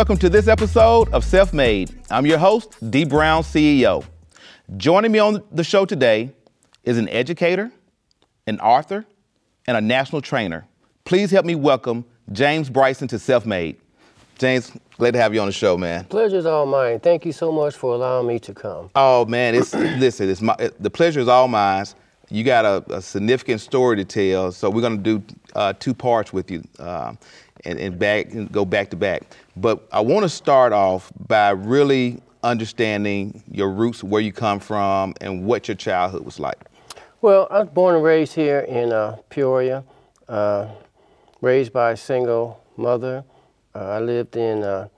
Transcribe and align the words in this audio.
Welcome 0.00 0.16
to 0.20 0.30
this 0.30 0.48
episode 0.48 1.12
of 1.12 1.26
Self 1.26 1.52
Made. 1.52 1.94
I'm 2.08 2.24
your 2.24 2.38
host, 2.38 2.74
Dee 2.90 3.04
Brown, 3.04 3.42
CEO. 3.42 4.02
Joining 4.78 5.12
me 5.12 5.18
on 5.18 5.42
the 5.52 5.62
show 5.62 5.84
today 5.84 6.32
is 6.84 6.96
an 6.96 7.06
educator, 7.10 7.70
an 8.46 8.58
author, 8.60 9.04
and 9.66 9.76
a 9.76 9.80
national 9.82 10.22
trainer. 10.22 10.66
Please 11.04 11.30
help 11.30 11.44
me 11.44 11.54
welcome 11.54 12.06
James 12.32 12.70
Bryson 12.70 13.08
to 13.08 13.18
Self 13.18 13.44
Made. 13.44 13.76
James, 14.38 14.72
glad 14.96 15.10
to 15.10 15.20
have 15.20 15.34
you 15.34 15.40
on 15.42 15.46
the 15.46 15.52
show, 15.52 15.76
man. 15.76 16.06
Pleasure's 16.06 16.46
all 16.46 16.64
mine. 16.64 16.98
Thank 17.00 17.26
you 17.26 17.32
so 17.32 17.52
much 17.52 17.74
for 17.74 17.94
allowing 17.94 18.26
me 18.26 18.38
to 18.38 18.54
come. 18.54 18.88
Oh 18.94 19.26
man, 19.26 19.54
it's 19.54 19.74
listen, 19.74 20.30
it's 20.30 20.40
my 20.40 20.56
the 20.80 20.88
pleasure 20.88 21.20
is 21.20 21.28
all 21.28 21.46
mine. 21.46 21.84
You 22.30 22.42
got 22.42 22.64
a, 22.64 22.82
a 22.94 23.02
significant 23.02 23.60
story 23.60 23.96
to 23.96 24.04
tell, 24.06 24.50
so 24.50 24.70
we're 24.70 24.80
gonna 24.80 24.96
do 24.96 25.22
uh, 25.54 25.74
two 25.74 25.92
parts 25.92 26.32
with 26.32 26.50
you. 26.50 26.64
Uh, 26.78 27.16
and, 27.64 27.78
and 27.78 27.98
back 27.98 28.32
and 28.32 28.50
go 28.50 28.64
back 28.64 28.90
to 28.90 28.96
back. 28.96 29.22
But 29.56 29.86
I 29.92 30.00
want 30.00 30.24
to 30.24 30.28
start 30.28 30.72
off 30.72 31.12
by 31.28 31.50
really 31.50 32.20
understanding 32.42 33.42
your 33.50 33.70
roots, 33.70 34.02
where 34.02 34.20
you 34.20 34.32
come 34.32 34.60
from, 34.60 35.14
and 35.20 35.44
what 35.44 35.68
your 35.68 35.76
childhood 35.76 36.24
was 36.24 36.40
like. 36.40 36.58
Well, 37.20 37.46
I 37.50 37.60
was 37.60 37.68
born 37.68 37.94
and 37.94 38.04
raised 38.04 38.34
here 38.34 38.60
in 38.60 38.92
uh, 38.92 39.16
Peoria, 39.28 39.84
uh, 40.28 40.68
raised 41.42 41.72
by 41.72 41.92
a 41.92 41.96
single 41.96 42.64
mother. 42.76 43.24
Uh, 43.74 43.78
I 43.78 44.00
lived 44.00 44.36
in 44.36 44.62
uh, 44.62 44.88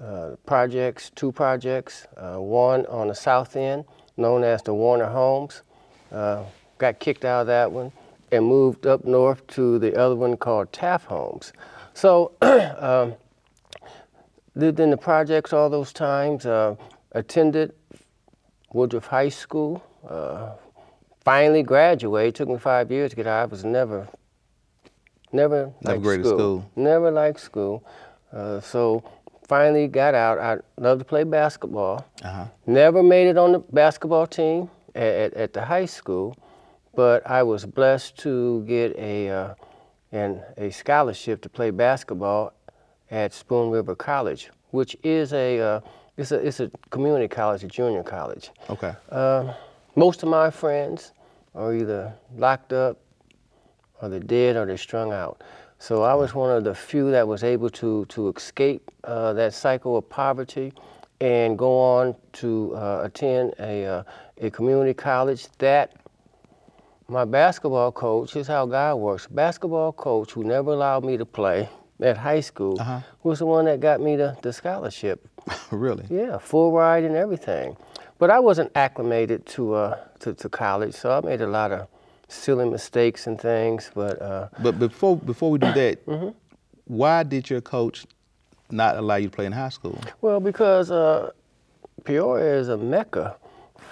uh, 0.00 0.36
projects, 0.44 1.10
two 1.14 1.32
projects, 1.32 2.06
uh, 2.16 2.36
one 2.36 2.84
on 2.86 3.08
the 3.08 3.14
south 3.14 3.56
end, 3.56 3.84
known 4.16 4.44
as 4.44 4.62
the 4.62 4.74
Warner 4.74 5.06
Homes. 5.06 5.62
got 6.10 7.00
kicked 7.00 7.24
out 7.24 7.42
of 7.42 7.46
that 7.46 7.72
one 7.72 7.92
and 8.30 8.44
moved 8.44 8.86
up 8.86 9.04
north 9.04 9.46
to 9.46 9.78
the 9.78 9.96
other 9.98 10.14
one 10.14 10.36
called 10.36 10.72
Taft 10.72 11.06
Homes. 11.06 11.52
So, 11.98 12.30
um, 12.42 13.14
lived 14.54 14.78
in 14.78 14.90
the 14.90 14.96
projects 14.96 15.52
all 15.52 15.68
those 15.68 15.92
times, 15.92 16.46
uh, 16.46 16.76
attended 17.10 17.72
Woodruff 18.72 19.06
High 19.06 19.30
School, 19.30 19.82
uh, 20.08 20.50
finally 21.24 21.64
graduated. 21.64 22.36
Took 22.36 22.50
me 22.50 22.58
five 22.58 22.92
years 22.92 23.10
to 23.10 23.16
get 23.16 23.26
out. 23.26 23.42
I 23.42 23.46
was 23.46 23.64
never, 23.64 24.06
never, 25.32 25.72
never 25.80 25.98
liked 25.98 26.24
school. 26.24 26.38
school. 26.38 26.70
Never 26.76 27.10
liked 27.10 27.40
school. 27.40 27.84
Uh, 28.32 28.60
so 28.60 29.02
finally 29.48 29.88
got 29.88 30.14
out. 30.14 30.38
I 30.38 30.58
loved 30.80 31.00
to 31.00 31.04
play 31.04 31.24
basketball. 31.24 32.06
Uh-huh. 32.22 32.44
Never 32.64 33.02
made 33.02 33.26
it 33.26 33.36
on 33.36 33.50
the 33.50 33.58
basketball 33.58 34.28
team 34.28 34.70
at, 34.94 35.02
at, 35.02 35.34
at, 35.34 35.52
the 35.52 35.64
high 35.64 35.86
school, 35.86 36.36
but 36.94 37.28
I 37.28 37.42
was 37.42 37.66
blessed 37.66 38.18
to 38.18 38.62
get 38.68 38.96
a 38.96 39.30
uh, 39.30 39.54
and 40.12 40.42
a 40.56 40.70
scholarship 40.70 41.40
to 41.42 41.48
play 41.48 41.70
basketball 41.70 42.52
at 43.10 43.32
Spoon 43.32 43.70
River 43.70 43.94
College, 43.94 44.50
which 44.70 44.96
is 45.02 45.32
a 45.32 45.60
uh, 45.60 45.80
it's 46.16 46.32
a 46.32 46.36
it's 46.46 46.60
a 46.60 46.70
community 46.90 47.28
college, 47.28 47.64
a 47.64 47.68
junior 47.68 48.02
college. 48.02 48.50
Okay. 48.68 48.94
Uh, 49.10 49.52
most 49.96 50.22
of 50.22 50.28
my 50.28 50.50
friends 50.50 51.12
are 51.54 51.74
either 51.74 52.14
locked 52.36 52.72
up, 52.72 52.98
or 54.00 54.08
they're 54.08 54.20
dead, 54.20 54.56
or 54.56 54.66
they're 54.66 54.76
strung 54.76 55.12
out. 55.12 55.42
So 55.78 56.02
I 56.02 56.14
was 56.14 56.34
one 56.34 56.50
of 56.50 56.64
the 56.64 56.74
few 56.74 57.10
that 57.10 57.26
was 57.26 57.44
able 57.44 57.70
to 57.70 58.04
to 58.06 58.28
escape 58.30 58.90
uh, 59.04 59.32
that 59.34 59.54
cycle 59.54 59.96
of 59.96 60.08
poverty, 60.08 60.72
and 61.20 61.56
go 61.56 61.78
on 61.78 62.16
to 62.34 62.74
uh, 62.76 63.02
attend 63.04 63.54
a 63.58 63.86
uh, 63.86 64.02
a 64.38 64.50
community 64.50 64.94
college 64.94 65.48
that 65.58 65.92
my 67.10 67.24
basketball 67.24 67.90
coach, 67.90 68.34
here's 68.34 68.46
how 68.46 68.66
God 68.66 68.96
works. 68.96 69.26
Basketball 69.26 69.92
coach 69.92 70.32
who 70.32 70.44
never 70.44 70.72
allowed 70.72 71.04
me 71.04 71.16
to 71.16 71.24
play 71.24 71.68
at 72.00 72.18
high 72.18 72.40
school 72.40 72.78
uh-huh. 72.78 73.00
was 73.22 73.38
the 73.38 73.46
one 73.46 73.64
that 73.64 73.80
got 73.80 74.00
me 74.00 74.14
the, 74.14 74.36
the 74.42 74.52
scholarship. 74.52 75.26
really? 75.70 76.04
Yeah, 76.10 76.36
full 76.36 76.70
ride 76.72 77.04
and 77.04 77.16
everything. 77.16 77.76
But 78.18 78.30
I 78.30 78.38
wasn't 78.40 78.72
acclimated 78.74 79.46
to, 79.46 79.74
uh, 79.74 79.98
to, 80.20 80.34
to 80.34 80.48
college, 80.50 80.94
so 80.94 81.16
I 81.16 81.26
made 81.26 81.40
a 81.40 81.46
lot 81.46 81.72
of 81.72 81.88
silly 82.28 82.68
mistakes 82.68 83.26
and 83.26 83.40
things. 83.40 83.90
But 83.94 84.20
uh, 84.20 84.48
but 84.58 84.78
before 84.78 85.16
before 85.16 85.50
we 85.50 85.58
do 85.58 85.72
that, 85.72 86.04
mm-hmm. 86.06 86.28
why 86.84 87.22
did 87.22 87.48
your 87.48 87.60
coach 87.60 88.06
not 88.70 88.98
allow 88.98 89.16
you 89.16 89.28
to 89.28 89.34
play 89.34 89.46
in 89.46 89.52
high 89.52 89.70
school? 89.70 89.98
Well, 90.20 90.40
because 90.40 90.90
uh, 90.90 91.30
Peoria 92.04 92.58
is 92.58 92.68
a 92.68 92.76
mecca 92.76 93.36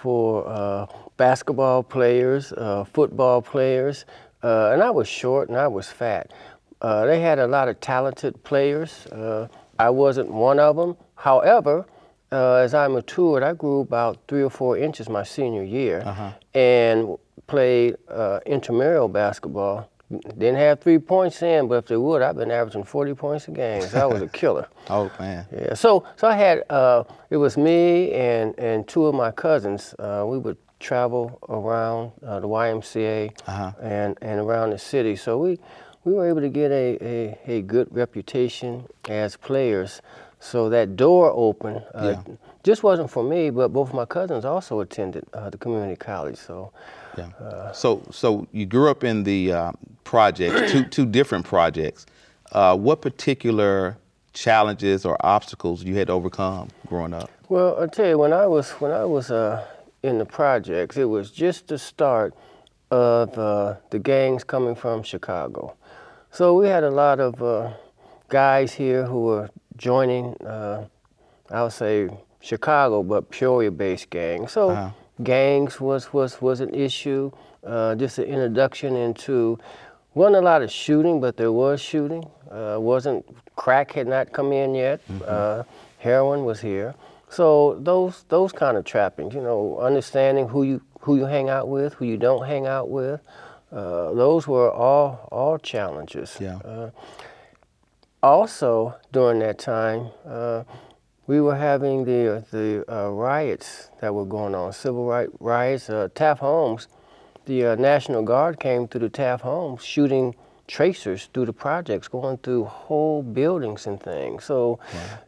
for 0.03 0.47
uh, 0.47 0.87
basketball 1.17 1.83
players, 1.83 2.53
uh, 2.53 2.84
football 2.84 3.43
players, 3.43 4.05
uh, 4.43 4.71
and 4.73 4.83
I 4.83 4.91
was 4.91 5.09
short 5.09 5.49
and 5.49 5.57
I 5.57 5.69
was 5.69 5.89
fat. 5.89 6.33
Uh, 6.81 7.07
they 7.07 7.21
had 7.21 7.39
a 7.39 7.47
lot 7.47 7.69
of 7.69 7.81
talented 7.81 8.43
players. 8.45 9.07
Uh, 9.07 9.49
I 9.79 9.91
wasn't 9.91 10.31
one 10.31 10.59
of 10.59 10.77
them. 10.77 10.97
However, 11.15 11.87
uh, 12.31 12.55
as 12.55 12.75
I 12.75 12.87
matured, 12.89 13.43
I 13.43 13.55
grew 13.55 13.81
about 13.81 14.19
three 14.29 14.43
or 14.43 14.51
four 14.51 14.77
inches 14.77 15.09
my 15.09 15.23
senior 15.23 15.62
year 15.62 16.03
uh-huh. 16.05 16.33
and 16.55 17.17
played 17.47 17.97
intramural 18.45 19.09
basketball 19.09 19.89
didn't 20.11 20.56
have 20.56 20.81
three 20.81 20.99
points 20.99 21.43
in, 21.43 21.67
but 21.69 21.77
if 21.77 21.87
they 21.87 21.97
would, 21.97 22.22
I've 22.22 22.37
been 22.37 22.50
averaging 22.50 22.84
40 22.84 23.15
points 23.15 23.49
a 23.49 23.50
game. 23.50 23.83
So 23.83 24.00
I 24.00 24.06
was 24.06 24.22
a 24.22 24.28
killer. 24.28 24.69
oh 24.91 25.11
man. 25.19 25.47
Yeah. 25.53 25.75
So 25.75 26.05
so 26.17 26.28
I 26.28 26.37
had 26.37 26.62
uh, 26.71 27.05
it 27.31 27.37
was 27.37 27.56
me 27.56 28.12
and 28.12 28.56
and 28.59 28.87
two 28.87 29.06
of 29.06 29.15
my 29.15 29.31
cousins. 29.31 29.95
Uh, 29.99 30.25
we 30.28 30.39
would 30.39 30.56
travel 30.78 31.39
around 31.49 32.12
uh, 32.25 32.41
the 32.41 32.49
YMCA 32.49 33.33
uh-huh. 33.47 33.72
and, 33.81 34.19
and 34.21 34.41
around 34.41 34.71
the 34.71 34.78
city. 34.78 35.16
So 35.16 35.39
we, 35.39 35.59
we 36.05 36.12
were 36.12 36.28
able 36.28 36.41
to 36.41 36.49
get 36.49 36.71
a, 36.71 36.99
a, 37.00 37.39
a 37.59 37.62
good 37.62 37.89
reputation 37.91 38.84
as 39.09 39.37
players. 39.37 40.03
So 40.39 40.69
that 40.71 40.97
door 40.97 41.33
opened. 41.34 41.83
uh, 41.95 42.16
yeah. 42.27 42.34
just 42.62 42.83
wasn't 42.83 43.11
for 43.11 43.25
me, 43.25 43.50
but 43.50 43.72
both 43.72 43.89
of 43.89 43.95
my 43.95 44.05
cousins 44.05 44.45
also 44.45 44.81
attended 44.81 45.25
uh, 45.33 45.50
the 45.50 45.59
community 45.59 45.97
college. 45.97 46.37
So, 46.37 46.72
yeah. 47.16 47.28
Uh, 47.44 47.72
so, 47.72 48.03
so 48.10 48.47
you 48.53 48.66
grew 48.66 48.91
up 48.91 49.04
in 49.04 49.25
the 49.25 49.53
uh, 49.53 49.72
projects, 50.04 50.72
two 50.72 50.84
two 50.84 51.06
different 51.06 51.44
projects. 51.44 52.06
Uh, 52.53 52.77
what 52.77 53.00
particular 53.03 53.97
challenges 54.32 55.04
or 55.04 55.16
obstacles 55.21 55.82
you 55.82 55.94
had 55.94 56.06
to 56.09 56.12
overcome 56.12 56.69
growing 56.87 57.15
up? 57.15 57.31
Well, 57.49 57.81
I 57.81 57.87
tell 57.87 58.09
you, 58.09 58.19
when 58.19 58.32
I 58.32 58.47
was 58.47 58.71
when 58.72 58.93
I 58.93 59.04
was 59.04 59.31
uh, 59.31 59.66
in 60.06 60.19
the 60.19 60.25
projects. 60.25 60.97
It 60.97 61.04
was 61.04 61.31
just 61.31 61.69
the 61.69 61.78
start 61.78 62.34
of 62.91 63.37
uh, 63.38 63.75
the 63.91 63.98
gangs 63.98 64.44
coming 64.44 64.75
from 64.75 65.03
Chicago. 65.03 65.77
So 66.31 66.54
we 66.54 66.69
had 66.69 66.84
a 66.84 66.91
lot 66.91 67.19
of 67.19 67.43
uh, 67.43 67.72
guys 68.28 68.72
here 68.72 69.04
who 69.04 69.22
were 69.22 69.50
joining, 69.77 70.34
uh, 70.37 70.87
I 71.50 71.62
would 71.62 71.72
say, 71.72 72.09
Chicago, 72.41 73.03
but 73.03 73.31
Peoria-based 73.31 74.10
gangs. 74.10 74.53
So 74.53 74.71
uh-huh. 74.71 74.91
Gangs 75.22 75.81
was, 75.81 76.12
was, 76.12 76.41
was 76.41 76.60
an 76.60 76.75
issue, 76.75 77.31
uh, 77.65 77.94
just 77.94 78.19
an 78.19 78.25
introduction 78.25 78.97
into, 78.97 79.59
wasn't 80.15 80.37
a 80.37 80.41
lot 80.41 80.62
of 80.62 80.71
shooting, 80.71 81.21
but 81.21 81.37
there 81.37 81.53
was 81.53 81.81
shooting. 81.81 82.28
Uh, 82.50 82.77
wasn't, 82.78 83.25
crack 83.56 83.93
had 83.93 84.06
not 84.06 84.33
come 84.33 84.53
in 84.53 84.74
yet. 84.74 85.01
Mm-hmm. 85.09 85.24
Uh, 85.27 85.63
heroin 85.98 86.45
was 86.45 86.60
here. 86.60 86.95
So 87.28 87.78
those 87.80 88.24
those 88.28 88.53
kind 88.53 88.77
of 88.77 88.84
trappings, 88.84 89.34
you 89.34 89.41
know, 89.41 89.78
understanding 89.80 90.48
who 90.48 90.63
you 90.63 90.80
who 91.01 91.16
you 91.16 91.24
hang 91.24 91.48
out 91.48 91.68
with, 91.68 91.95
who 91.95 92.04
you 92.04 92.16
don't 92.16 92.47
hang 92.47 92.66
out 92.66 92.89
with, 92.89 93.21
uh, 93.72 94.13
those 94.13 94.47
were 94.47 94.71
all 94.71 95.28
all 95.33 95.59
challenges. 95.59 96.36
Yeah. 96.41 96.57
Uh, 96.59 96.91
also 98.22 98.95
during 99.13 99.41
that 99.41 99.59
time, 99.59 100.10
uh, 100.24 100.63
we 101.27 101.41
were 101.41 101.57
having 101.57 102.05
the 102.05 102.45
the 102.51 102.84
uh, 102.93 103.09
riots 103.11 103.91
that 104.01 104.15
were 104.15 104.25
going 104.25 104.55
on, 104.55 104.73
civil 104.73 105.07
rights 105.07 105.33
riots. 105.41 105.91
Uh, 105.91 106.09
Taft 106.15 106.41
Homes, 106.41 106.89
the 107.47 107.67
uh, 107.67 107.75
National 107.77 108.23
Guard 108.23 108.61
came 108.61 108.87
through 108.87 109.01
the 109.01 109.09
Taft 109.09 109.43
Homes 109.43 109.84
shooting 109.84 110.34
tracers 110.67 111.28
through 111.33 111.47
the 111.47 111.53
projects, 111.53 112.09
going 112.09 112.39
through 112.39 112.65
whole 112.65 113.23
buildings 113.23 113.87
and 113.87 114.01
things. 114.01 114.45
So 114.45 114.78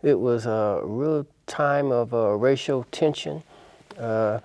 it 0.02 0.18
was 0.18 0.46
a 0.46 0.80
real 0.82 1.26
time 1.46 1.92
of 1.92 2.12
uh, 2.12 2.32
racial 2.34 2.84
tension. 2.90 3.42
Uh, 3.98 4.40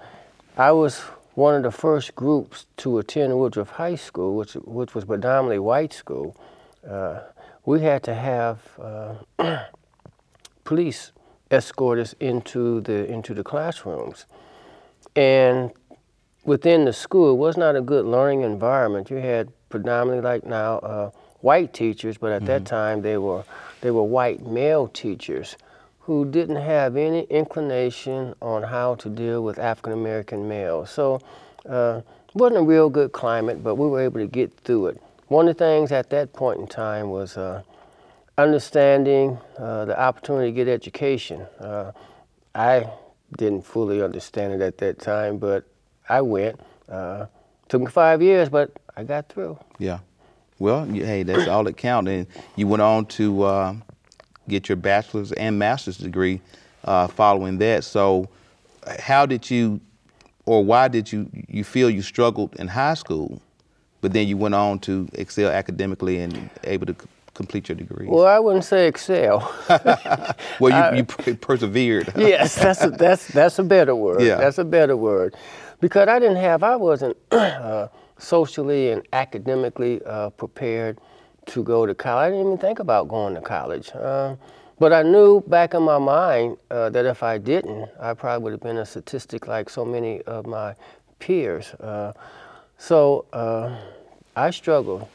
I 0.57 0.71
was 0.71 0.99
one 1.33 1.55
of 1.55 1.63
the 1.63 1.71
first 1.71 2.13
groups 2.15 2.67
to 2.77 2.99
attend 2.99 3.37
Woodruff 3.37 3.71
High 3.71 3.95
School, 3.95 4.35
which, 4.35 4.53
which 4.53 4.93
was 4.93 5.05
predominantly 5.05 5.59
white 5.59 5.93
school. 5.93 6.35
Uh, 6.87 7.21
we 7.65 7.81
had 7.81 8.03
to 8.03 8.13
have 8.13 8.59
uh, 8.79 9.15
police 10.63 11.11
escort 11.53 11.99
us 11.99 12.13
into 12.19 12.81
the 12.81 13.05
into 13.05 13.33
the 13.33 13.43
classrooms, 13.43 14.25
and 15.15 15.71
within 16.43 16.85
the 16.85 16.93
school, 16.93 17.31
it 17.31 17.37
was 17.37 17.57
not 17.57 17.75
a 17.75 17.81
good 17.81 18.05
learning 18.05 18.41
environment. 18.41 19.09
You 19.09 19.17
had 19.17 19.49
predominantly, 19.69 20.23
like 20.23 20.45
now, 20.45 20.79
uh, 20.79 21.11
white 21.41 21.73
teachers, 21.73 22.17
but 22.17 22.31
at 22.31 22.37
mm-hmm. 22.37 22.47
that 22.47 22.65
time 22.65 23.01
they 23.01 23.17
were 23.17 23.43
they 23.81 23.91
were 23.91 24.03
white 24.03 24.45
male 24.45 24.87
teachers 24.87 25.55
who 25.99 26.25
didn't 26.25 26.57
have 26.57 26.97
any 26.97 27.21
inclination 27.23 28.33
on 28.41 28.63
how 28.63 28.95
to 28.95 29.09
deal 29.09 29.43
with 29.43 29.57
African 29.57 29.93
American 29.93 30.47
males. 30.47 30.89
So 30.89 31.21
uh, 31.69 32.01
it 32.27 32.35
wasn't 32.35 32.59
a 32.59 32.63
real 32.63 32.89
good 32.89 33.11
climate, 33.11 33.63
but 33.63 33.75
we 33.75 33.87
were 33.87 34.01
able 34.01 34.19
to 34.19 34.27
get 34.27 34.53
through 34.59 34.87
it. 34.87 35.01
One 35.27 35.47
of 35.47 35.57
the 35.57 35.63
things 35.63 35.91
at 35.91 36.09
that 36.09 36.33
point 36.33 36.59
in 36.59 36.67
time 36.67 37.09
was 37.09 37.37
uh, 37.37 37.63
understanding 38.37 39.37
uh, 39.57 39.85
the 39.85 39.99
opportunity 39.99 40.51
to 40.51 40.55
get 40.55 40.67
education. 40.67 41.41
Uh, 41.59 41.91
I 42.55 42.89
didn't 43.37 43.63
fully 43.63 44.01
understand 44.01 44.53
it 44.53 44.61
at 44.61 44.77
that 44.79 44.99
time, 44.99 45.37
but 45.37 45.65
I 46.09 46.21
went. 46.21 46.59
Uh, 46.89 47.27
took 47.69 47.81
me 47.81 47.87
five 47.87 48.21
years, 48.21 48.49
but 48.49 48.71
I 48.95 49.03
got 49.03 49.29
through. 49.29 49.57
Yeah. 49.79 49.99
Well, 50.59 50.85
hey, 50.85 51.23
that's 51.23 51.47
all 51.47 51.63
that 51.63 51.77
counted. 51.77 52.11
And 52.11 52.27
you 52.55 52.67
went 52.67 52.81
on 52.81 53.05
to 53.07 53.43
uh, 53.43 53.75
get 54.47 54.69
your 54.69 54.75
bachelor's 54.75 55.31
and 55.33 55.57
master's 55.57 55.97
degree 55.97 56.41
uh, 56.85 57.07
following 57.07 57.57
that. 57.59 57.83
So, 57.83 58.29
how 58.99 59.25
did 59.25 59.49
you, 59.49 59.81
or 60.45 60.63
why 60.63 60.87
did 60.87 61.11
you, 61.11 61.29
you 61.47 61.63
feel 61.63 61.89
you 61.89 62.01
struggled 62.01 62.55
in 62.57 62.67
high 62.67 62.93
school, 62.93 63.41
but 64.01 64.13
then 64.13 64.27
you 64.27 64.37
went 64.37 64.55
on 64.55 64.79
to 64.79 65.07
excel 65.13 65.49
academically 65.49 66.19
and 66.19 66.49
able 66.65 66.85
to 66.85 66.95
complete 67.33 67.69
your 67.69 67.75
degree? 67.75 68.07
Well, 68.07 68.25
I 68.25 68.39
wouldn't 68.39 68.65
say 68.65 68.87
excel. 68.87 69.39
well, 70.59 70.71
you, 70.71 70.75
I, 70.75 70.95
you 70.95 71.03
persevered. 71.03 72.13
yes, 72.17 72.55
that's 72.55 72.83
a, 72.83 72.89
that's 72.89 73.27
that's 73.27 73.59
a 73.59 73.63
better 73.63 73.95
word. 73.95 74.21
Yeah. 74.21 74.37
that's 74.37 74.57
a 74.57 74.65
better 74.65 74.95
word, 74.95 75.35
because 75.79 76.07
I 76.07 76.19
didn't 76.19 76.37
have, 76.37 76.63
I 76.63 76.75
wasn't 76.75 77.17
uh, 77.31 77.87
socially 78.17 78.91
and 78.91 79.01
academically 79.13 80.01
uh, 80.05 80.29
prepared 80.31 80.99
to 81.47 81.63
go 81.63 81.85
to 81.85 81.93
college. 81.93 82.27
I 82.27 82.29
didn't 82.29 82.45
even 82.45 82.57
think 82.57 82.79
about 82.79 83.07
going 83.07 83.35
to 83.35 83.41
college. 83.41 83.91
Uh, 83.93 84.35
but 84.79 84.91
I 84.91 85.03
knew 85.03 85.41
back 85.41 85.73
in 85.73 85.83
my 85.83 85.97
mind 85.97 86.57
uh, 86.71 86.89
that 86.89 87.05
if 87.05 87.23
I 87.23 87.37
didn't, 87.37 87.89
I 87.99 88.13
probably 88.13 88.43
would 88.43 88.51
have 88.53 88.61
been 88.61 88.77
a 88.77 88.85
statistic 88.85 89.47
like 89.47 89.69
so 89.69 89.85
many 89.85 90.21
of 90.23 90.45
my 90.45 90.75
peers. 91.19 91.73
Uh, 91.75 92.13
so 92.77 93.25
uh, 93.33 93.77
I 94.35 94.51
struggled 94.51 95.07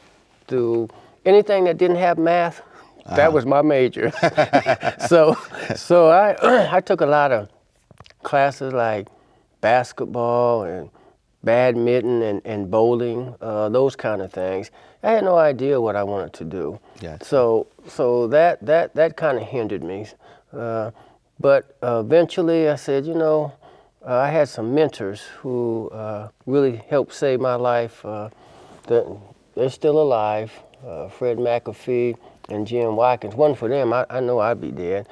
through 0.47 0.89
anything 1.25 1.65
that 1.65 1.77
didn't 1.77 1.97
have 1.97 2.17
math. 2.17 2.61
Uh-huh. 3.05 3.15
That 3.15 3.33
was 3.33 3.45
my 3.45 3.61
major. 3.61 4.11
so, 5.07 5.35
so 5.75 6.09
I 6.09 6.35
I 6.77 6.81
took 6.81 7.01
a 7.01 7.05
lot 7.05 7.31
of 7.31 7.49
classes 8.23 8.73
like 8.73 9.07
basketball 9.61 10.63
and 10.63 10.89
badminton 11.43 12.21
and, 12.21 12.41
and 12.45 12.69
bowling, 12.69 13.33
uh, 13.41 13.69
those 13.69 13.95
kind 13.95 14.21
of 14.21 14.31
things. 14.31 14.71
I 15.01 15.11
had 15.11 15.23
no 15.23 15.37
idea 15.37 15.79
what 15.79 15.95
I 15.95 16.03
wanted 16.03 16.33
to 16.33 16.45
do. 16.45 16.79
Gotcha. 16.99 17.25
So 17.25 17.67
so 17.87 18.27
that 18.27 18.65
that 18.65 18.95
that 18.95 19.17
kind 19.17 19.37
of 19.37 19.43
hindered 19.43 19.83
me. 19.83 20.07
Uh, 20.51 20.91
but 21.39 21.77
uh, 21.81 22.03
eventually, 22.05 22.67
I 22.67 22.75
said, 22.75 23.05
you 23.05 23.13
know, 23.13 23.53
uh, 24.05 24.17
I 24.17 24.29
had 24.29 24.49
some 24.49 24.75
mentors 24.75 25.21
who 25.39 25.89
uh, 25.89 26.29
really 26.45 26.83
helped 26.89 27.13
save 27.13 27.39
my 27.39 27.55
life. 27.55 28.03
Uh, 28.03 28.29
that 28.89 29.05
they're 29.55 29.69
still 29.69 30.01
alive. 30.01 30.51
Fred 31.09 31.37
McAfee 31.37 32.17
and 32.49 32.65
Jim 32.65 32.95
Watkins. 32.95 33.35
One 33.35 33.55
for 33.55 33.69
them, 33.69 33.93
I, 33.93 34.05
I 34.09 34.19
know 34.19 34.39
I'd 34.39 34.61
be 34.61 34.71
dead. 34.71 35.07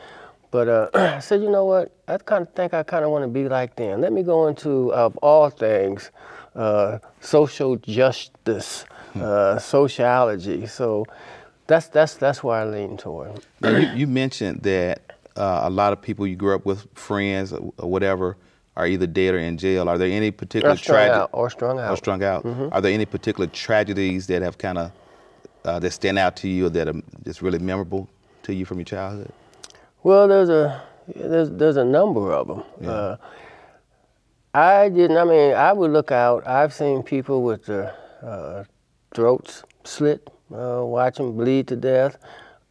But 0.52 0.68
uh, 0.68 0.90
I 0.94 1.20
said, 1.20 1.42
you 1.42 1.50
know 1.50 1.66
what? 1.66 1.92
I 2.08 2.18
kind 2.18 2.44
of 2.44 2.54
think 2.54 2.74
I 2.74 2.84
kind 2.84 3.04
of 3.04 3.12
want 3.12 3.24
to 3.24 3.28
be 3.28 3.48
like 3.48 3.76
them. 3.76 4.02
Let 4.02 4.14
me 4.14 4.24
go 4.24 4.48
into, 4.48 4.94
of 4.94 5.16
all 5.18 5.50
things, 5.50 6.12
uh, 6.56 7.00
social 7.20 7.76
justice, 7.78 8.86
hmm. 9.14 9.22
uh, 9.22 9.60
sociology. 9.60 10.66
So 10.68 11.06
that's 11.68 11.88
that's 11.90 12.16
that's 12.16 12.44
where 12.44 12.62
I 12.62 12.66
lean 12.66 12.98
toward. 12.98 13.46
Now, 13.62 13.72
you, 13.72 13.88
you 13.90 14.08
mentioned 14.08 14.64
that 14.64 15.02
uh, 15.36 15.62
a 15.64 15.70
lot 15.70 15.94
of 15.94 16.02
people 16.02 16.26
you 16.26 16.36
grew 16.36 16.56
up 16.56 16.66
with, 16.66 16.88
friends 16.94 17.54
or, 17.54 17.74
or, 17.78 17.90
whatever, 17.90 18.38
are 18.76 18.88
either 18.88 19.06
dead 19.06 19.36
or 19.36 19.40
in 19.40 19.58
jail. 19.58 19.88
Are 19.90 19.98
there 19.98 20.10
any 20.10 20.32
particular 20.32 20.76
tragedies 20.76 21.28
or 21.34 21.50
strung 21.50 21.80
out? 21.80 21.92
Or 21.92 21.98
strung 21.98 22.24
out. 22.24 22.44
Mm-hmm. 22.44 22.70
Are 22.72 22.82
there 22.82 22.92
any 22.92 23.06
particular 23.06 23.48
tragedies 23.48 24.28
that 24.28 24.42
have 24.42 24.58
kind 24.58 24.78
of 24.78 24.92
uh, 25.68 25.80
that 25.80 25.92
stand 25.92 26.18
out 26.18 26.38
to 26.38 26.48
you 26.48 26.68
or 26.68 26.70
that 26.70 26.88
are 26.88 27.02
just 27.26 27.42
really 27.42 27.60
memorable 27.60 28.10
to 28.44 28.54
you 28.54 28.66
from 28.66 28.78
your 28.78 28.86
childhood? 28.86 29.32
Well, 30.02 30.28
there's 30.28 30.50
a 30.50 30.82
there's 31.14 31.52
there's 31.52 31.78
a 31.78 31.84
number 31.84 32.32
of 32.32 32.48
them. 32.48 32.64
Yeah. 32.82 32.90
Uh, 32.90 33.18
I 34.54 34.90
didn't. 34.90 35.18
I 35.18 35.26
mean, 35.26 35.54
I 35.54 35.74
would 35.74 35.92
look 35.92 36.12
out. 36.12 36.48
I've 36.48 36.74
seen 36.74 37.04
people 37.04 37.44
with 37.44 37.66
their 37.66 37.94
uh, 38.24 38.64
throats 39.14 39.64
slit, 39.84 40.30
uh, 40.54 40.82
watch 40.84 41.18
them 41.18 41.36
bleed 41.36 41.68
to 41.68 41.76
death. 41.76 42.18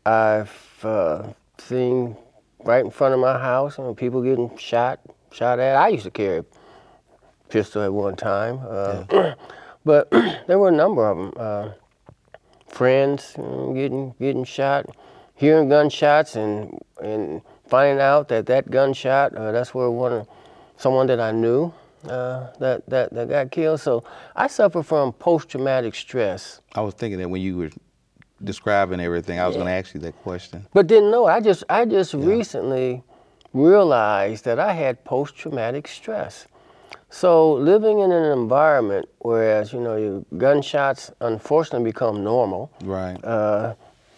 I've 0.07 0.85
uh, 0.85 1.29
seen 1.59 2.17
right 2.65 2.85
in 2.85 2.91
front 2.91 3.15
of 3.15 3.21
my 3.21 3.39
house, 3.39 3.79
you 3.79 3.85
know, 3.85 3.95
people 3.95 4.23
getting 4.23 4.57
shot, 4.57 5.01
shot 5.31 5.59
at. 5.61 5.77
I 5.77 5.89
used 5.89 6.05
to 6.05 6.11
carry 6.11 6.39
a 6.39 6.45
pistol 7.51 7.83
at 7.83 7.93
one 7.93 8.17
time, 8.17 8.61
uh, 8.67 9.05
yeah. 9.13 9.35
but 9.85 10.11
there 10.47 10.59
were 10.59 10.71
a 10.71 10.73
number 10.73 11.09
of 11.09 11.17
them. 11.19 11.75
Friends 12.69 13.33
getting 13.37 14.15
getting 14.19 14.45
shot 14.45 14.87
hearing 15.37 15.69
gunshots 15.69 16.35
and 16.35 16.79
and 17.03 17.43
finding 17.69 18.01
out 18.01 18.29
that 18.29 18.47
that 18.47 18.71
gunshot 18.71 19.35
uh, 19.37 19.53
that's 19.53 19.75
where 19.75 19.91
one 19.91 20.27
someone 20.77 21.07
that 21.07 21.21
I 21.21 21.31
knew 21.31 21.73
uh, 22.09 22.49
that 22.59 22.89
that 22.89 23.13
that 23.15 23.29
got 23.29 23.51
killed. 23.51 23.81
So 23.81 24.05
I 24.35 24.49
suffer 24.49 24.83
from 24.83 25.13
post 25.13 25.49
traumatic 25.49 25.95
stress. 25.95 26.61
I 26.75 26.81
was 26.81 26.95
thinking 26.95 27.19
that 27.21 27.29
when 27.29 27.43
you 27.43 27.57
were 27.57 27.71
describing 28.43 29.01
everything, 29.01 29.39
I 29.39 29.47
was 29.47 29.55
yeah. 29.55 29.63
going 29.63 29.73
to 29.73 29.79
ask 29.79 29.95
you 29.95 30.01
that 30.01 30.17
question. 30.23 30.67
But 30.73 30.87
didn't 30.87 31.11
know. 31.11 31.27
I 31.27 31.41
just 31.41 31.65
I 31.69 31.85
just 31.85 32.15
yeah. 32.15 32.25
recently 32.25 33.03
realized 33.53 34.45
that 34.45 34.59
I 34.59 34.73
had 34.73 35.05
post 35.05 35.37
traumatic 35.37 35.89
stress. 35.89 36.47
So 37.11 37.55
living 37.55 38.01
in 38.01 38.13
an 38.13 38.39
environment 38.39 39.09
whereas 39.19 39.73
you 39.73 39.81
know 39.81 39.97
your 39.97 40.25
gunshots 40.39 41.11
unfortunately 41.21 41.91
become 41.91 42.23
normal. 42.25 42.71
Right. 42.83 43.23
Uh, 43.25 43.75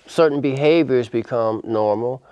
certain 0.06 0.40
behaviors 0.40 1.08
become 1.08 1.60
normal. 1.64 2.22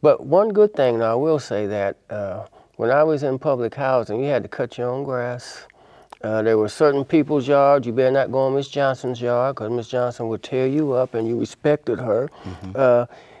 But 0.00 0.24
one 0.24 0.50
good 0.50 0.74
thing, 0.74 0.98
now 0.98 1.12
I 1.12 1.14
will 1.14 1.40
say 1.40 1.66
that 1.66 1.96
uh, 2.08 2.46
when 2.76 2.90
I 2.90 3.02
was 3.02 3.24
in 3.24 3.38
public 3.38 3.74
housing, 3.74 4.22
you 4.22 4.28
had 4.28 4.44
to 4.44 4.48
cut 4.48 4.78
your 4.78 4.88
own 4.88 5.02
grass. 5.02 5.66
Uh, 6.22 6.42
there 6.42 6.58
were 6.58 6.68
certain 6.68 7.04
people's 7.04 7.46
yards. 7.46 7.86
You 7.86 7.92
better 7.92 8.10
not 8.10 8.32
go 8.32 8.38
on 8.38 8.54
Miss 8.54 8.68
Johnson's 8.68 9.20
yard 9.20 9.56
because 9.56 9.70
Miss 9.70 9.88
Johnson 9.88 10.28
would 10.28 10.42
tear 10.42 10.66
you 10.66 10.92
up, 10.92 11.14
and 11.14 11.26
you 11.28 11.38
respected 11.38 11.98
her. 11.98 12.30
Mm-hmm. 12.44 12.76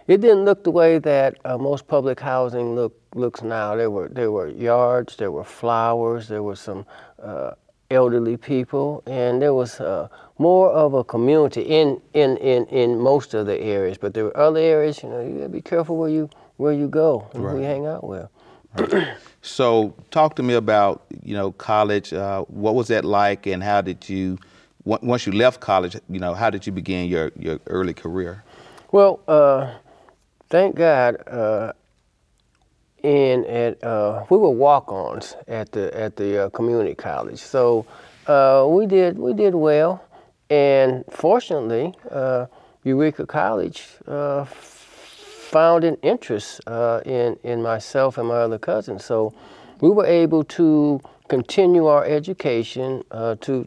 It 0.08 0.22
didn't 0.22 0.46
look 0.46 0.64
the 0.64 0.70
way 0.70 0.98
that 0.98 1.36
uh, 1.44 1.58
most 1.58 1.86
public 1.86 2.18
housing 2.18 2.74
look, 2.74 2.98
looks 3.14 3.42
now. 3.42 3.76
There 3.76 3.90
were 3.90 4.08
there 4.08 4.30
were 4.30 4.48
yards, 4.48 5.16
there 5.16 5.30
were 5.30 5.44
flowers, 5.44 6.28
there 6.28 6.42
were 6.42 6.56
some 6.56 6.86
uh, 7.22 7.52
elderly 7.90 8.38
people, 8.38 9.02
and 9.06 9.40
there 9.40 9.52
was 9.52 9.80
uh, 9.80 10.08
more 10.38 10.70
of 10.70 10.94
a 10.94 11.04
community 11.04 11.62
in, 11.62 12.00
in, 12.14 12.36
in, 12.38 12.64
in 12.66 12.98
most 12.98 13.34
of 13.34 13.46
the 13.46 13.58
areas. 13.60 13.98
But 13.98 14.14
there 14.14 14.24
were 14.24 14.36
other 14.36 14.60
areas, 14.60 15.02
you 15.02 15.10
know, 15.10 15.20
you 15.20 15.34
gotta 15.34 15.48
be 15.48 15.60
careful 15.60 15.96
where 15.96 16.10
you 16.10 16.30
where 16.56 16.72
you 16.72 16.88
go 16.88 17.28
and 17.34 17.44
right. 17.44 17.52
who 17.52 17.58
you 17.58 17.64
hang 17.64 17.86
out 17.86 18.04
with. 18.04 18.28
Right. 18.76 19.14
so, 19.42 19.94
talk 20.10 20.36
to 20.36 20.42
me 20.42 20.54
about 20.54 21.04
you 21.22 21.34
know 21.34 21.52
college. 21.52 22.14
Uh, 22.14 22.44
what 22.44 22.74
was 22.74 22.88
that 22.88 23.04
like, 23.04 23.46
and 23.46 23.62
how 23.62 23.82
did 23.82 24.08
you 24.08 24.38
once 24.84 25.26
you 25.26 25.32
left 25.32 25.60
college? 25.60 25.96
You 26.08 26.18
know, 26.18 26.32
how 26.32 26.48
did 26.48 26.66
you 26.66 26.72
begin 26.72 27.08
your 27.08 27.30
your 27.38 27.60
early 27.66 27.92
career? 27.92 28.42
Well, 28.90 29.20
uh, 29.28 29.74
thank 30.48 30.76
God. 30.76 31.16
Uh, 31.26 31.72
in 33.02 33.44
at 33.44 33.82
uh, 33.84 34.24
we 34.28 34.36
were 34.36 34.50
walk-ons 34.50 35.36
at 35.46 35.70
the 35.72 35.96
at 35.96 36.16
the 36.16 36.46
uh, 36.46 36.48
community 36.50 36.94
college, 36.94 37.38
so 37.38 37.86
uh, 38.26 38.66
we 38.68 38.86
did 38.86 39.18
we 39.18 39.32
did 39.32 39.54
well, 39.54 40.02
and 40.50 41.04
fortunately, 41.10 41.94
uh, 42.10 42.46
Eureka 42.84 43.26
College 43.26 43.86
uh, 44.06 44.44
found 44.44 45.84
an 45.84 45.96
interest 46.02 46.60
in 47.06 47.38
in 47.44 47.62
myself 47.62 48.18
and 48.18 48.28
my 48.28 48.38
other 48.38 48.58
cousins, 48.58 49.04
so 49.04 49.32
we 49.80 49.88
were 49.88 50.06
able 50.06 50.42
to 50.42 51.00
continue 51.28 51.86
our 51.86 52.04
education 52.04 53.04
to 53.40 53.64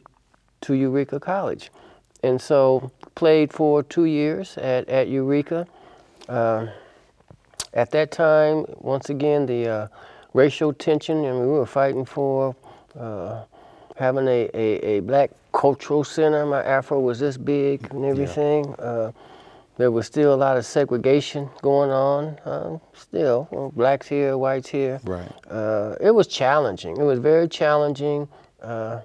to 0.59 0.73
Eureka 0.73 1.19
College, 1.19 1.71
and 2.21 2.41
so 2.41 2.91
played 3.15 3.53
for 3.53 3.81
two 3.81 4.05
years 4.05 4.57
at 4.57 4.89
at 4.89 5.07
Eureka. 5.07 5.65
At 7.73 7.91
that 7.91 8.11
time, 8.11 8.65
once 8.79 9.09
again, 9.09 9.45
the 9.45 9.67
uh, 9.67 9.87
racial 10.33 10.73
tension, 10.73 11.19
I 11.19 11.31
mean, 11.31 11.39
we 11.39 11.47
were 11.47 11.65
fighting 11.65 12.03
for 12.03 12.53
uh, 12.99 13.43
having 13.95 14.27
a, 14.27 14.49
a, 14.53 14.97
a, 14.97 14.99
black 14.99 15.31
cultural 15.53 16.03
center. 16.03 16.45
My 16.45 16.61
afro 16.63 16.99
was 16.99 17.19
this 17.19 17.37
big 17.37 17.89
and 17.93 18.03
everything. 18.03 18.65
Yeah. 18.77 18.85
Uh, 18.85 19.11
there 19.77 19.89
was 19.89 20.05
still 20.05 20.33
a 20.33 20.35
lot 20.35 20.57
of 20.57 20.65
segregation 20.65 21.49
going 21.61 21.91
on. 21.91 22.37
Uh, 22.45 22.77
still, 22.93 23.47
well, 23.51 23.71
blacks 23.71 24.07
here, 24.07 24.37
whites 24.37 24.67
here. 24.67 24.99
Right. 25.05 25.31
Uh, 25.49 25.95
it 26.01 26.11
was 26.11 26.27
challenging. 26.27 26.97
It 26.97 27.03
was 27.03 27.19
very 27.19 27.47
challenging 27.47 28.27
uh, 28.61 28.99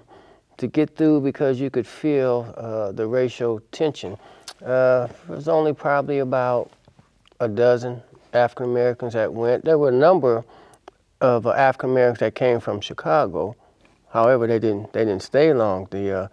to 0.57 0.67
get 0.67 0.95
through 0.97 1.21
because 1.21 1.59
you 1.59 1.69
could 1.69 1.87
feel 1.87 2.53
uh, 2.57 2.91
the 2.91 3.07
racial 3.07 3.61
tension. 3.71 4.17
Uh, 4.63 5.07
it 5.29 5.29
was 5.29 5.47
only 5.47 5.73
probably 5.73 6.19
about 6.19 6.71
a 7.39 7.47
dozen 7.47 8.01
African 8.33 8.65
Americans 8.65 9.13
that 9.13 9.33
went. 9.33 9.65
There 9.65 9.77
were 9.77 9.89
a 9.89 9.91
number 9.91 10.43
of 11.21 11.47
uh, 11.47 11.51
African 11.51 11.91
Americans 11.91 12.19
that 12.19 12.35
came 12.35 12.59
from 12.59 12.81
Chicago. 12.81 13.55
However, 14.09 14.47
they 14.47 14.59
didn't 14.59 14.93
they 14.93 15.05
didn't 15.05 15.23
stay 15.23 15.53
long. 15.53 15.87
The 15.91 16.11
uh, 16.11 16.27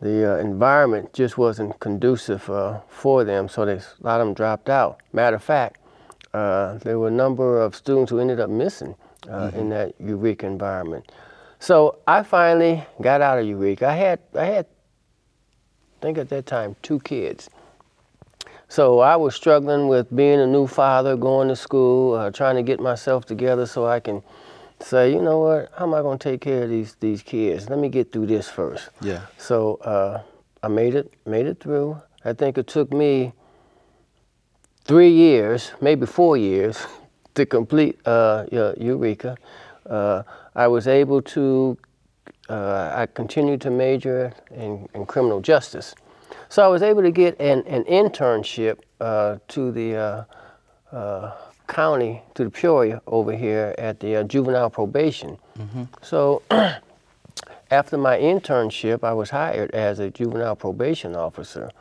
the 0.00 0.34
uh, 0.34 0.36
environment 0.38 1.12
just 1.12 1.38
wasn't 1.38 1.78
conducive 1.80 2.48
uh, 2.50 2.80
for 2.88 3.24
them, 3.24 3.48
so 3.48 3.64
they, 3.64 3.74
a 3.74 3.82
lot 4.00 4.20
of 4.20 4.26
them 4.26 4.34
dropped 4.34 4.68
out. 4.68 5.00
Matter 5.12 5.36
of 5.36 5.42
fact, 5.42 5.80
uh, 6.34 6.78
there 6.78 6.98
were 6.98 7.08
a 7.08 7.12
number 7.12 7.60
of 7.60 7.74
students 7.74 8.10
who 8.10 8.18
ended 8.18 8.40
up 8.40 8.50
missing 8.50 8.94
uh, 9.28 9.48
mm-hmm. 9.48 9.58
in 9.58 9.68
that 9.70 9.94
Eureka 9.98 10.46
environment. 10.46 11.10
So 11.58 11.98
I 12.06 12.22
finally 12.22 12.84
got 13.00 13.22
out 13.22 13.38
of 13.38 13.46
Eureka. 13.46 13.88
I 13.88 13.94
had, 13.94 14.18
I 14.34 14.44
had, 14.44 14.66
I 14.66 16.02
think 16.02 16.18
at 16.18 16.28
that 16.28 16.44
time, 16.44 16.76
two 16.82 17.00
kids. 17.00 17.48
So 18.74 18.98
I 18.98 19.14
was 19.14 19.36
struggling 19.36 19.86
with 19.86 20.10
being 20.16 20.40
a 20.40 20.48
new 20.48 20.66
father, 20.66 21.14
going 21.14 21.46
to 21.46 21.54
school, 21.54 22.14
uh, 22.14 22.32
trying 22.32 22.56
to 22.56 22.62
get 22.64 22.80
myself 22.80 23.24
together 23.24 23.66
so 23.66 23.86
I 23.86 24.00
can 24.00 24.20
say, 24.80 25.12
you 25.12 25.22
know 25.22 25.38
what, 25.38 25.70
how 25.78 25.84
am 25.84 25.94
I 25.94 26.00
going 26.00 26.18
to 26.18 26.30
take 26.30 26.40
care 26.40 26.64
of 26.64 26.70
these 26.70 26.96
these 26.98 27.22
kids? 27.22 27.70
Let 27.70 27.78
me 27.78 27.88
get 27.88 28.10
through 28.10 28.26
this 28.26 28.50
first. 28.50 28.88
Yeah. 29.00 29.26
So 29.38 29.76
uh, 29.76 30.22
I 30.60 30.66
made 30.66 30.96
it 30.96 31.14
made 31.24 31.46
it 31.46 31.60
through. 31.60 32.02
I 32.24 32.32
think 32.32 32.58
it 32.58 32.66
took 32.66 32.92
me 32.92 33.32
three 34.82 35.12
years, 35.12 35.70
maybe 35.80 36.04
four 36.04 36.36
years, 36.36 36.84
to 37.36 37.46
complete 37.46 38.04
uh, 38.04 38.46
Eureka. 38.50 39.36
Uh, 39.88 40.24
I 40.56 40.66
was 40.66 40.88
able 40.88 41.22
to. 41.22 41.78
Uh, 42.48 42.90
I 42.92 43.06
continued 43.06 43.60
to 43.60 43.70
major 43.70 44.32
in, 44.50 44.88
in, 44.94 45.06
criminal 45.06 45.40
justice, 45.40 45.94
so 46.54 46.62
I 46.62 46.68
was 46.68 46.84
able 46.84 47.02
to 47.02 47.10
get 47.10 47.40
an, 47.40 47.64
an 47.66 47.82
internship 47.82 48.78
uh, 49.00 49.38
to 49.48 49.72
the 49.72 49.96
uh, 49.96 50.24
uh, 50.94 51.32
county 51.66 52.22
to 52.34 52.44
the 52.44 52.50
Peoria 52.50 53.02
over 53.08 53.32
here 53.32 53.74
at 53.76 53.98
the 53.98 54.14
uh, 54.14 54.22
juvenile 54.22 54.70
probation. 54.70 55.36
Mm-hmm. 55.58 55.82
So 56.00 56.42
after 57.72 57.98
my 57.98 58.16
internship, 58.16 59.02
I 59.02 59.12
was 59.14 59.30
hired 59.30 59.72
as 59.72 59.98
a 59.98 60.10
juvenile 60.10 60.54
probation 60.54 61.16
officer. 61.16 61.72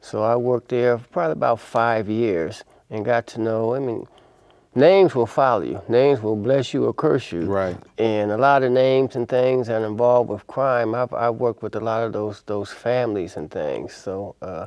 So 0.00 0.24
I 0.24 0.34
worked 0.34 0.70
there 0.70 0.98
for 0.98 1.06
probably 1.06 1.34
about 1.34 1.60
five 1.60 2.08
years 2.08 2.64
and 2.90 3.04
got 3.04 3.28
to 3.28 3.40
know, 3.40 3.76
I 3.76 3.78
mean, 3.78 4.08
names 4.76 5.14
will 5.14 5.26
follow 5.26 5.62
you. 5.62 5.80
Names 5.88 6.22
will 6.22 6.36
bless 6.36 6.72
you 6.74 6.84
or 6.84 6.92
curse 6.92 7.32
you. 7.32 7.42
Right. 7.42 7.76
And 7.98 8.30
a 8.30 8.36
lot 8.36 8.62
of 8.62 8.70
names 8.70 9.16
and 9.16 9.28
things 9.28 9.66
that 9.66 9.82
are 9.82 9.86
involved 9.86 10.28
with 10.28 10.46
crime, 10.46 10.94
I've, 10.94 11.12
I've 11.12 11.36
worked 11.36 11.62
with 11.62 11.74
a 11.74 11.80
lot 11.80 12.04
of 12.04 12.12
those, 12.12 12.42
those 12.42 12.70
families 12.70 13.36
and 13.36 13.50
things. 13.50 13.94
So 13.94 14.36
uh, 14.42 14.66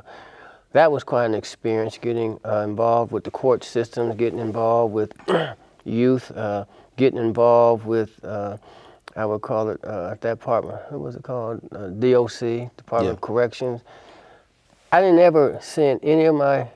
that 0.72 0.90
was 0.90 1.04
quite 1.04 1.26
an 1.26 1.34
experience 1.34 1.96
getting 1.96 2.38
uh, 2.44 2.58
involved 2.58 3.12
with 3.12 3.24
the 3.24 3.30
court 3.30 3.64
systems, 3.64 4.16
getting 4.16 4.40
involved 4.40 4.92
with 4.92 5.12
youth, 5.84 6.30
uh, 6.32 6.64
getting 6.96 7.18
involved 7.18 7.86
with, 7.86 8.22
uh, 8.24 8.56
I 9.16 9.24
would 9.24 9.42
call 9.42 9.70
it 9.70 9.82
uh, 9.84 10.10
that 10.20 10.20
department, 10.20 10.78
what 10.90 11.00
was 11.00 11.16
it 11.16 11.22
called? 11.22 11.60
Uh, 11.72 11.88
DOC, 11.88 12.76
Department 12.76 13.06
yeah. 13.06 13.10
of 13.10 13.20
Corrections. 13.20 13.80
I 14.92 15.00
didn't 15.00 15.20
ever 15.20 15.58
send 15.62 16.00
any 16.02 16.24
of 16.24 16.34
my 16.34 16.68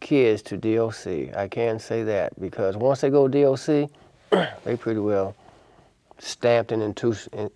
kids 0.00 0.42
to 0.42 0.56
DOC. 0.56 1.36
I 1.36 1.48
can 1.48 1.78
say 1.78 2.02
that 2.04 2.38
because 2.40 2.76
once 2.76 3.00
they 3.02 3.10
go 3.10 3.28
DOC, 3.28 3.90
they 4.64 4.76
pretty 4.76 5.00
well 5.00 5.36
stamped 6.18 6.72
and 6.72 6.82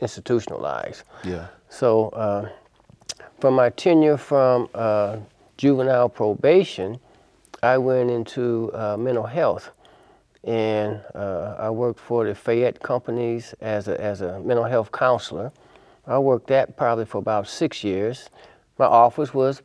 institutionalized. 0.00 1.02
Yeah. 1.24 1.48
So 1.68 2.08
uh, 2.10 2.48
from 3.40 3.54
my 3.54 3.70
tenure 3.70 4.16
from 4.16 4.68
juvenile 5.56 6.08
probation, 6.08 6.98
I 7.62 7.78
went 7.78 8.10
into 8.10 8.70
uh, 8.74 8.96
mental 8.96 9.24
health. 9.24 9.70
And 10.44 11.00
uh, 11.14 11.56
I 11.58 11.70
worked 11.70 11.98
for 11.98 12.26
the 12.26 12.34
Fayette 12.34 12.82
companies 12.82 13.54
as 13.62 13.88
a, 13.88 13.98
as 13.98 14.20
a 14.20 14.40
mental 14.40 14.64
health 14.64 14.92
counselor. 14.92 15.50
I 16.06 16.18
worked 16.18 16.48
that 16.48 16.76
probably 16.76 17.06
for 17.06 17.18
about 17.18 17.48
six 17.48 17.82
years. 17.82 18.28
My 18.78 18.84
office 18.84 19.32
was 19.32 19.62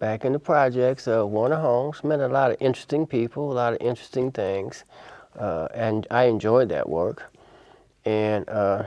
back 0.00 0.24
in 0.24 0.32
the 0.32 0.38
projects 0.38 1.06
of 1.06 1.28
Warner 1.28 1.60
Homes. 1.60 2.02
Met 2.02 2.20
a 2.20 2.26
lot 2.26 2.50
of 2.50 2.56
interesting 2.58 3.06
people, 3.06 3.52
a 3.52 3.54
lot 3.54 3.74
of 3.74 3.78
interesting 3.80 4.32
things. 4.32 4.84
Uh, 5.38 5.68
and 5.72 6.06
I 6.10 6.24
enjoyed 6.24 6.70
that 6.70 6.88
work. 6.88 7.30
And 8.04 8.48
uh, 8.48 8.84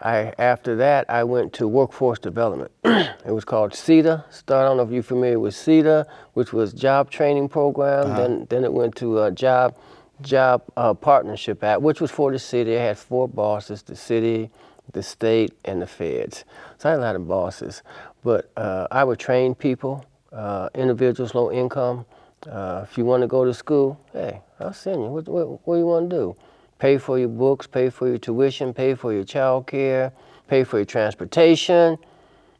I, 0.00 0.34
after 0.36 0.76
that, 0.76 1.08
I 1.08 1.24
went 1.24 1.52
to 1.54 1.68
workforce 1.68 2.18
development. 2.18 2.72
it 2.84 3.32
was 3.32 3.44
called 3.44 3.72
CETA. 3.72 4.24
I 4.26 4.42
don't 4.46 4.76
know 4.76 4.82
if 4.82 4.90
you're 4.90 5.02
familiar 5.02 5.38
with 5.38 5.54
CETA, 5.54 6.06
which 6.34 6.52
was 6.52 6.72
job 6.72 7.10
training 7.10 7.48
program. 7.48 8.10
Uh-huh. 8.10 8.20
Then, 8.20 8.46
then 8.50 8.64
it 8.64 8.72
went 8.72 8.96
to 8.96 9.22
a 9.22 9.30
job, 9.30 9.76
job 10.20 10.64
uh, 10.76 10.92
partnership 10.92 11.62
act, 11.62 11.82
which 11.82 12.00
was 12.00 12.10
for 12.10 12.32
the 12.32 12.38
city. 12.38 12.72
It 12.72 12.80
had 12.80 12.98
four 12.98 13.28
bosses: 13.28 13.82
the 13.82 13.96
city, 13.96 14.50
the 14.92 15.04
state, 15.04 15.52
and 15.64 15.80
the 15.80 15.86
feds. 15.86 16.44
So 16.78 16.88
I 16.88 16.92
had 16.92 16.98
a 16.98 17.02
lot 17.02 17.16
of 17.16 17.28
bosses. 17.28 17.82
But 18.24 18.50
uh, 18.56 18.86
I 18.90 19.04
would 19.04 19.18
train 19.18 19.54
people, 19.54 20.04
uh, 20.32 20.68
individuals, 20.74 21.34
low 21.34 21.50
income. 21.50 22.06
Uh, 22.48 22.84
if 22.88 22.96
you 22.98 23.04
want 23.04 23.22
to 23.22 23.26
go 23.26 23.44
to 23.44 23.54
school, 23.54 24.00
hey, 24.12 24.40
I'll 24.60 24.72
send 24.72 25.02
you. 25.02 25.08
What, 25.08 25.28
what, 25.28 25.66
what 25.66 25.74
do 25.74 25.80
you 25.80 25.86
want 25.86 26.10
to 26.10 26.16
do? 26.16 26.36
pay 26.82 26.98
for 26.98 27.16
your 27.16 27.28
books, 27.28 27.64
pay 27.64 27.88
for 27.88 28.08
your 28.08 28.18
tuition, 28.18 28.74
pay 28.74 28.92
for 28.96 29.12
your 29.12 29.22
child 29.22 29.68
care, 29.68 30.12
pay 30.48 30.64
for 30.64 30.78
your 30.78 30.84
transportation. 30.84 31.96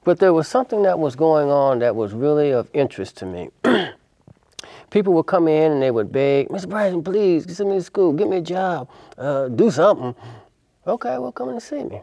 But 0.04 0.20
there 0.20 0.32
was 0.32 0.46
something 0.46 0.82
that 0.82 0.96
was 0.96 1.16
going 1.16 1.50
on 1.50 1.80
that 1.80 1.96
was 1.96 2.12
really 2.12 2.52
of 2.52 2.70
interest 2.72 3.16
to 3.16 3.26
me. 3.26 3.50
People 4.90 5.12
would 5.14 5.26
come 5.26 5.48
in 5.48 5.72
and 5.72 5.82
they 5.82 5.90
would 5.90 6.12
beg, 6.12 6.50
Mr. 6.50 6.68
Bryson, 6.68 7.02
please 7.02 7.52
send 7.56 7.70
me 7.70 7.78
to 7.78 7.82
school, 7.82 8.12
get 8.12 8.28
me 8.28 8.36
a 8.36 8.40
job, 8.40 8.88
uh, 9.18 9.48
do 9.48 9.72
something. 9.72 10.14
Okay, 10.86 11.18
well, 11.18 11.32
come 11.32 11.48
and 11.48 11.60
see 11.60 11.82
me. 11.82 12.00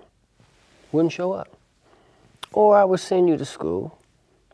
Wouldn't 0.91 1.13
show 1.13 1.31
up. 1.31 1.58
Or 2.53 2.77
I 2.77 2.83
would 2.83 2.99
send 2.99 3.29
you 3.29 3.37
to 3.37 3.45
school. 3.45 3.99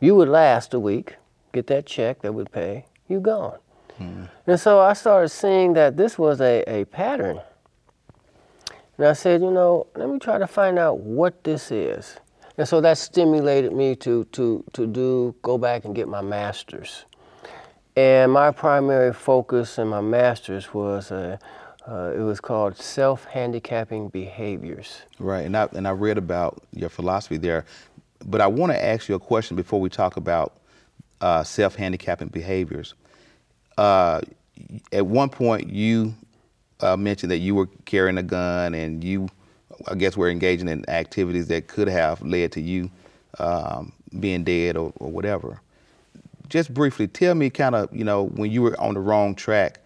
You 0.00 0.14
would 0.16 0.28
last 0.28 0.74
a 0.74 0.80
week, 0.80 1.16
get 1.52 1.66
that 1.68 1.86
check 1.86 2.22
that 2.22 2.34
would 2.34 2.52
pay, 2.52 2.86
you 3.08 3.20
gone. 3.20 3.58
Hmm. 3.96 4.24
And 4.46 4.60
so 4.60 4.80
I 4.80 4.92
started 4.92 5.30
seeing 5.30 5.72
that 5.74 5.96
this 5.96 6.18
was 6.18 6.40
a, 6.40 6.62
a 6.66 6.84
pattern 6.86 7.40
and 8.98 9.06
I 9.06 9.12
said, 9.12 9.42
you 9.42 9.50
know, 9.50 9.86
let 9.94 10.08
me 10.08 10.18
try 10.18 10.38
to 10.38 10.46
find 10.46 10.78
out 10.78 11.00
what 11.00 11.44
this 11.44 11.70
is. 11.70 12.16
And 12.56 12.66
so 12.66 12.80
that 12.80 12.96
stimulated 12.96 13.72
me 13.72 13.94
to, 13.96 14.24
to, 14.32 14.64
to 14.72 14.86
do, 14.86 15.34
go 15.42 15.58
back 15.58 15.84
and 15.84 15.94
get 15.94 16.08
my 16.08 16.22
master's. 16.22 17.04
And 17.94 18.32
my 18.32 18.50
primary 18.50 19.12
focus 19.12 19.78
in 19.78 19.88
my 19.88 20.00
master's 20.00 20.72
was, 20.72 21.12
uh, 21.12 21.36
uh, 21.88 22.12
it 22.16 22.20
was 22.20 22.40
called 22.40 22.76
self-handicapping 22.76 24.08
behaviors. 24.08 25.02
Right, 25.18 25.46
and 25.46 25.56
I, 25.56 25.68
and 25.72 25.86
I 25.86 25.92
read 25.92 26.18
about 26.18 26.62
your 26.72 26.88
philosophy 26.88 27.36
there. 27.36 27.64
But 28.24 28.40
I 28.40 28.46
want 28.46 28.72
to 28.72 28.84
ask 28.84 29.08
you 29.08 29.14
a 29.14 29.20
question 29.20 29.56
before 29.56 29.80
we 29.80 29.88
talk 29.88 30.16
about 30.16 30.58
uh, 31.20 31.44
self-handicapping 31.44 32.28
behaviors. 32.28 32.94
Uh, 33.78 34.22
at 34.92 35.06
one 35.06 35.28
point, 35.28 35.68
you 35.68 36.14
uh, 36.80 36.96
mentioned 36.96 37.30
that 37.30 37.38
you 37.38 37.54
were 37.54 37.66
carrying 37.84 38.18
a 38.18 38.22
gun 38.22 38.74
and 38.74 39.04
you, 39.04 39.28
I 39.86 39.94
guess, 39.94 40.16
were 40.16 40.30
engaging 40.30 40.68
in 40.68 40.88
activities 40.88 41.46
that 41.48 41.68
could 41.68 41.88
have 41.88 42.22
led 42.22 42.52
to 42.52 42.60
you 42.60 42.90
um, 43.38 43.92
being 44.18 44.44
dead 44.44 44.76
or, 44.76 44.92
or, 44.96 45.10
whatever. 45.10 45.60
Just 46.48 46.72
briefly, 46.72 47.06
tell 47.06 47.34
me 47.34 47.50
kind 47.50 47.74
of, 47.74 47.94
you 47.94 48.04
know, 48.04 48.24
when 48.28 48.50
you 48.50 48.62
were 48.62 48.80
on 48.80 48.94
the 48.94 49.00
wrong 49.00 49.34
track, 49.34 49.80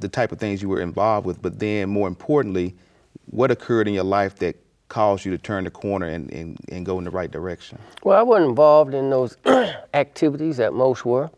the 0.00 0.08
type 0.08 0.32
of 0.32 0.38
things 0.38 0.62
you 0.62 0.68
were 0.68 0.80
involved 0.80 1.26
with, 1.26 1.40
but 1.40 1.58
then 1.58 1.88
more 1.88 2.08
importantly, 2.08 2.74
what 3.26 3.50
occurred 3.50 3.88
in 3.88 3.94
your 3.94 4.04
life 4.04 4.36
that 4.36 4.56
caused 4.88 5.24
you 5.24 5.30
to 5.32 5.38
turn 5.38 5.64
the 5.64 5.70
corner 5.70 6.06
and, 6.06 6.30
and, 6.30 6.58
and 6.70 6.86
go 6.86 6.98
in 6.98 7.04
the 7.04 7.10
right 7.10 7.30
direction? 7.30 7.78
Well, 8.02 8.18
I 8.18 8.22
wasn't 8.22 8.50
involved 8.50 8.94
in 8.94 9.10
those 9.10 9.36
activities 9.94 10.58
that 10.58 10.72
most 10.72 11.04
were. 11.04 11.30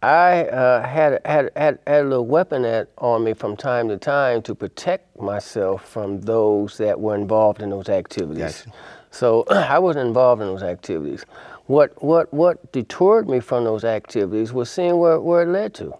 I 0.00 0.44
uh, 0.44 0.86
had, 0.86 1.20
had, 1.24 1.50
had, 1.56 1.78
had 1.84 2.04
a 2.04 2.08
little 2.08 2.26
weapon 2.26 2.64
at, 2.64 2.90
on 2.98 3.24
me 3.24 3.34
from 3.34 3.56
time 3.56 3.88
to 3.88 3.96
time 3.96 4.42
to 4.42 4.54
protect 4.54 5.20
myself 5.20 5.88
from 5.88 6.20
those 6.20 6.78
that 6.78 7.00
were 7.00 7.16
involved 7.16 7.62
in 7.62 7.70
those 7.70 7.88
activities. 7.88 8.62
Gotcha. 8.64 8.72
So 9.10 9.44
I 9.50 9.80
wasn't 9.80 10.06
involved 10.06 10.40
in 10.40 10.48
those 10.48 10.62
activities. 10.62 11.24
What, 11.66 12.00
what, 12.02 12.32
what 12.32 12.70
deterred 12.70 13.28
me 13.28 13.40
from 13.40 13.64
those 13.64 13.84
activities 13.84 14.52
was 14.52 14.70
seeing 14.70 14.98
where, 14.98 15.20
where 15.20 15.42
it 15.42 15.48
led 15.48 15.74
to. 15.74 15.94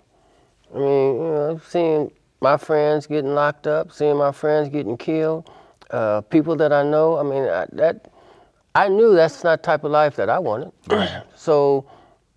I 0.74 0.78
mean, 0.78 1.14
you 1.16 1.22
know, 1.22 1.60
seeing 1.66 2.10
my 2.40 2.56
friends 2.56 3.06
getting 3.06 3.34
locked 3.34 3.66
up, 3.66 3.92
seeing 3.92 4.16
my 4.16 4.32
friends 4.32 4.68
getting 4.68 4.96
killed, 4.96 5.50
uh, 5.90 6.20
people 6.22 6.56
that 6.56 6.72
I 6.72 6.82
know. 6.82 7.18
I 7.18 7.22
mean, 7.22 7.44
I, 7.44 7.66
that 7.72 8.10
I 8.74 8.88
knew 8.88 9.14
that's 9.14 9.42
not 9.44 9.62
the 9.62 9.66
type 9.66 9.84
of 9.84 9.90
life 9.90 10.16
that 10.16 10.28
I 10.28 10.38
wanted. 10.38 10.72
so 11.34 11.86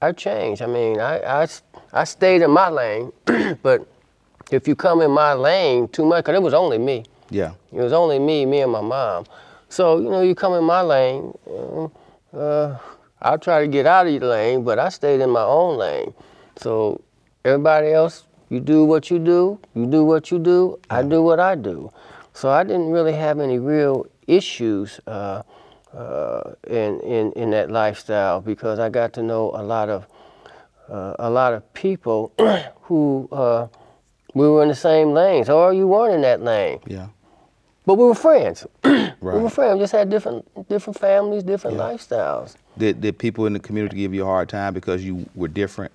I 0.01 0.11
changed. 0.11 0.61
I 0.61 0.67
mean, 0.67 0.99
I, 0.99 1.43
I, 1.43 1.47
I 1.93 2.03
stayed 2.03 2.41
in 2.41 2.51
my 2.51 2.69
lane, 2.69 3.11
but 3.61 3.87
if 4.49 4.67
you 4.67 4.75
come 4.75 5.01
in 5.01 5.11
my 5.11 5.33
lane 5.33 5.87
too 5.89 6.05
much, 6.05 6.25
because 6.25 6.35
it 6.35 6.41
was 6.41 6.53
only 6.53 6.77
me. 6.77 7.05
Yeah. 7.29 7.53
It 7.71 7.81
was 7.81 7.93
only 7.93 8.19
me, 8.19 8.45
me 8.45 8.61
and 8.61 8.71
my 8.71 8.81
mom. 8.81 9.25
So, 9.69 9.99
you 9.99 10.09
know, 10.09 10.21
you 10.21 10.35
come 10.35 10.53
in 10.53 10.63
my 10.63 10.81
lane, 10.81 11.33
uh, 12.33 12.77
I'll 13.21 13.37
try 13.39 13.61
to 13.61 13.67
get 13.67 13.85
out 13.85 14.07
of 14.07 14.13
your 14.13 14.25
lane, 14.25 14.63
but 14.63 14.79
I 14.79 14.89
stayed 14.89 15.21
in 15.21 15.29
my 15.29 15.43
own 15.43 15.77
lane. 15.77 16.13
So 16.57 17.01
everybody 17.45 17.91
else, 17.91 18.25
you 18.49 18.59
do 18.59 18.83
what 18.85 19.09
you 19.09 19.19
do, 19.19 19.59
you 19.73 19.85
do 19.85 20.03
what 20.03 20.31
you 20.31 20.39
do. 20.39 20.79
I 20.89 21.03
do 21.03 21.21
what 21.21 21.39
I 21.39 21.55
do. 21.55 21.91
So 22.33 22.49
I 22.49 22.63
didn't 22.63 22.89
really 22.91 23.13
have 23.13 23.39
any 23.39 23.59
real 23.59 24.05
issues 24.27 24.99
uh, 25.07 25.43
uh, 25.93 26.51
in, 26.67 26.99
in, 27.01 27.31
in 27.33 27.51
that 27.51 27.71
lifestyle 27.71 28.41
because 28.41 28.79
I 28.79 28.89
got 28.89 29.13
to 29.13 29.23
know 29.23 29.51
a 29.53 29.63
lot 29.63 29.89
of, 29.89 30.07
uh, 30.89 31.15
a 31.19 31.29
lot 31.29 31.53
of 31.53 31.73
people 31.73 32.33
who 32.83 33.27
uh, 33.31 33.67
we 34.33 34.47
were 34.47 34.63
in 34.63 34.69
the 34.69 34.75
same 34.75 35.11
lanes 35.13 35.49
or 35.49 35.73
you 35.73 35.87
weren't 35.87 36.13
in 36.13 36.21
that 36.21 36.41
lane. 36.41 36.79
Yeah. 36.87 37.07
But 37.85 37.95
we 37.95 38.05
were 38.05 38.15
friends. 38.15 38.65
Right. 39.21 39.35
We 39.35 39.43
were 39.43 39.51
friends. 39.51 39.79
Just 39.79 39.91
had 39.93 40.09
different 40.09 40.67
different 40.67 40.97
families, 40.97 41.43
different 41.43 41.77
Yeah. 41.77 41.83
lifestyles. 41.83 42.55
Did 42.75 43.01
did 43.01 43.19
people 43.19 43.45
in 43.45 43.53
the 43.53 43.59
community 43.59 43.97
give 43.97 44.15
you 44.15 44.23
a 44.23 44.25
hard 44.25 44.49
time 44.49 44.73
because 44.73 45.05
you 45.05 45.29
were 45.35 45.47
different? 45.47 45.91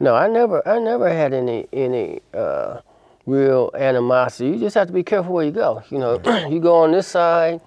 No, 0.00 0.14
I 0.14 0.28
never 0.28 0.66
I 0.66 0.78
never 0.78 1.10
had 1.10 1.34
any 1.34 1.68
any 1.74 2.22
uh, 2.32 2.80
real 3.26 3.70
animosity. 3.74 4.48
You 4.50 4.58
just 4.58 4.74
have 4.74 4.86
to 4.86 4.92
be 4.94 5.02
careful 5.02 5.34
where 5.34 5.44
you 5.44 5.52
go. 5.52 5.82
You 5.90 5.98
know, 5.98 6.20
you 6.48 6.58
go 6.58 6.74
on 6.76 6.92
this 6.92 7.06
side, 7.06 7.60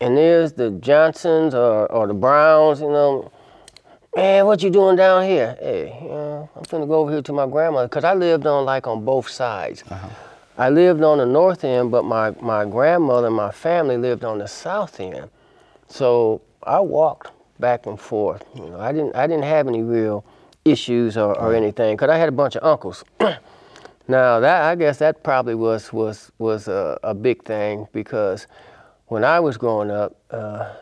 and 0.00 0.16
there's 0.16 0.54
the 0.54 0.70
Johnsons 0.70 1.54
or, 1.54 1.90
or 1.92 2.06
the 2.06 2.14
Browns. 2.14 2.80
You 2.80 2.88
know, 2.88 3.30
man, 4.16 4.46
what 4.46 4.62
you 4.62 4.70
doing 4.70 4.96
down 4.96 5.24
here? 5.24 5.58
Hey, 5.60 5.98
you 6.02 6.08
know, 6.08 6.48
I'm 6.56 6.62
finna 6.62 6.88
go 6.88 7.00
over 7.00 7.12
here 7.12 7.22
to 7.22 7.32
my 7.34 7.46
grandmother 7.46 7.86
because 7.86 8.04
I 8.04 8.14
lived 8.14 8.46
on 8.46 8.64
like 8.64 8.86
on 8.86 9.04
both 9.04 9.28
sides. 9.28 9.84
I 10.56 10.70
lived 10.70 11.02
on 11.02 11.18
the 11.18 11.26
north 11.26 11.64
end, 11.64 11.90
but 11.90 12.04
my, 12.04 12.30
my 12.40 12.64
grandmother 12.64 13.26
and 13.26 13.36
my 13.36 13.50
family 13.50 13.96
lived 13.96 14.24
on 14.24 14.38
the 14.38 14.46
south 14.46 15.00
end. 15.00 15.28
So 15.88 16.42
I 16.62 16.78
walked 16.78 17.32
back 17.58 17.86
and 17.86 18.00
forth. 18.00 18.44
You 18.54 18.70
know, 18.70 18.80
I 18.80 18.92
didn't 18.92 19.14
I 19.16 19.26
didn't 19.26 19.44
have 19.44 19.68
any 19.68 19.82
real 19.82 20.24
issues 20.64 21.16
or, 21.16 21.38
or 21.38 21.54
anything 21.54 21.96
because 21.96 22.10
I 22.10 22.16
had 22.16 22.28
a 22.28 22.32
bunch 22.32 22.56
of 22.56 22.64
uncles. 22.64 23.04
now 24.08 24.40
that 24.40 24.62
I 24.62 24.74
guess 24.74 24.98
that 24.98 25.22
probably 25.22 25.54
was 25.54 25.92
was 25.92 26.32
was 26.38 26.68
a, 26.68 26.98
a 27.02 27.14
big 27.14 27.44
thing 27.44 27.86
because 27.92 28.46
when 29.06 29.24
I 29.24 29.40
was 29.40 29.56
growing 29.56 29.90
up, 29.90 30.16
uh, 30.30 30.72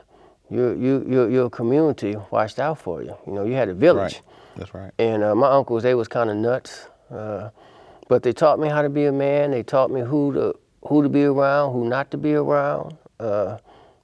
your, 0.51 0.75
you, 0.75 1.05
your 1.09 1.31
your 1.31 1.51
community 1.51 2.17
watched 2.31 2.59
out 2.59 2.79
for 2.79 3.03
you. 3.03 3.17
You 3.27 3.33
know, 3.33 3.45
you 3.45 3.55
had 3.55 3.69
a 3.69 3.75
village. 3.75 4.15
Right. 4.15 4.23
That's 4.57 4.75
right. 4.75 4.93
And 4.99 5.23
uh, 5.23 5.35
my 5.35 5.51
uncles, 5.51 5.83
they 5.83 5.95
was 5.95 6.09
kind 6.09 6.29
of 6.29 6.37
nuts, 6.37 6.89
uh, 7.11 7.51
but 8.09 8.23
they 8.23 8.33
taught 8.33 8.61
me 8.61 8.69
how 8.69 8.83
to 8.83 8.91
be 8.91 9.07
a 9.07 9.13
man. 9.13 9.51
They 9.51 9.63
taught 9.63 9.91
me 9.91 10.03
who 10.03 10.33
to 10.35 10.55
who 10.87 11.03
to 11.03 11.09
be 11.09 11.25
around, 11.25 11.73
who 11.73 11.89
not 11.89 12.11
to 12.11 12.19
be 12.19 12.35
around. 12.35 12.97
Uh, 13.19 13.59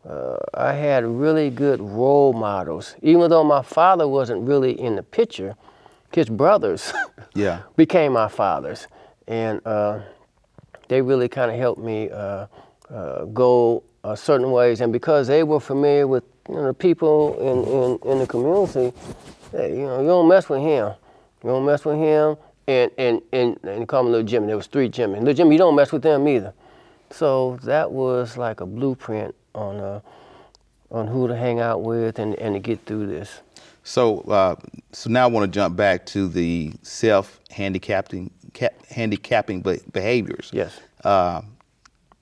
uh, 0.09 0.37
I 0.55 0.73
had 0.73 1.05
really 1.05 1.51
good 1.51 1.81
role 1.81 2.33
models, 2.33 2.95
even 3.03 3.29
though 3.31 3.45
my 3.45 3.63
father 3.63 4.09
wasn't 4.09 4.47
really 4.47 4.79
in 4.81 4.97
the 4.97 5.03
picture. 5.03 5.55
His 6.13 6.29
brothers 6.29 6.93
Yeah. 7.35 7.63
became 7.77 8.13
my 8.15 8.29
fathers, 8.29 8.87
and 9.27 9.61
uh, 9.67 10.01
they 10.89 11.03
really 11.03 11.29
kind 11.29 11.51
of 11.51 11.59
helped 11.59 11.81
me 11.83 12.11
uh, 12.11 12.47
uh, 12.91 13.25
go 13.27 13.83
uh, 14.05 14.15
certain 14.15 14.51
ways. 14.51 14.81
And 14.81 14.93
because 14.93 15.27
they 15.27 15.43
were 15.43 15.61
familiar 15.61 16.07
with 16.07 16.25
you 16.49 16.55
know, 16.55 16.67
the 16.69 16.75
people 16.75 17.39
in, 17.41 17.65
in, 18.09 18.11
in 18.13 18.19
the 18.21 18.27
community, 18.27 18.93
hey, 19.53 19.71
you 19.77 19.85
know, 19.87 20.01
you 20.01 20.07
don't 20.09 20.29
mess 20.29 20.49
with 20.49 20.61
him. 20.61 20.95
You 21.45 21.51
don't 21.51 21.65
mess 21.67 21.85
with 21.85 21.97
him. 21.97 22.37
And 22.67 22.91
and 22.99 23.23
and, 23.33 23.59
and 23.63 23.83
they 23.83 23.87
call 23.87 24.03
me 24.03 24.11
Little 24.11 24.27
Jimmy. 24.27 24.47
There 24.49 24.57
was 24.57 24.67
three 24.67 24.89
Jimmy. 24.89 25.19
Little 25.19 25.35
Jimmy, 25.35 25.53
you 25.55 25.59
don't 25.59 25.75
mess 25.77 25.93
with 25.93 26.03
them 26.03 26.27
either. 26.29 26.53
So 27.11 27.59
that 27.63 27.91
was 27.93 28.37
like 28.37 28.61
a 28.61 28.67
blueprint 28.67 29.35
on 29.55 29.77
uh, 29.79 30.01
on 30.91 31.07
who 31.07 31.29
to 31.29 31.37
hang 31.37 31.61
out 31.61 31.83
with 31.83 32.19
and, 32.19 32.35
and 32.37 32.55
to 32.55 32.59
get 32.61 32.85
through 32.87 33.07
this. 33.07 33.41
So 33.89 34.21
uh, 34.21 34.55
so 34.93 35.09
now 35.09 35.25
I 35.25 35.29
want 35.29 35.51
to 35.51 35.59
jump 35.59 35.75
back 35.75 36.05
to 36.07 36.29
the 36.29 36.73
self 36.83 37.41
handicapping 37.51 38.31
cap, 38.53 38.75
handicapping 38.91 39.63
be- 39.63 39.81
behaviors. 39.93 40.51
Yes. 40.53 40.79
Uh, 41.05 41.41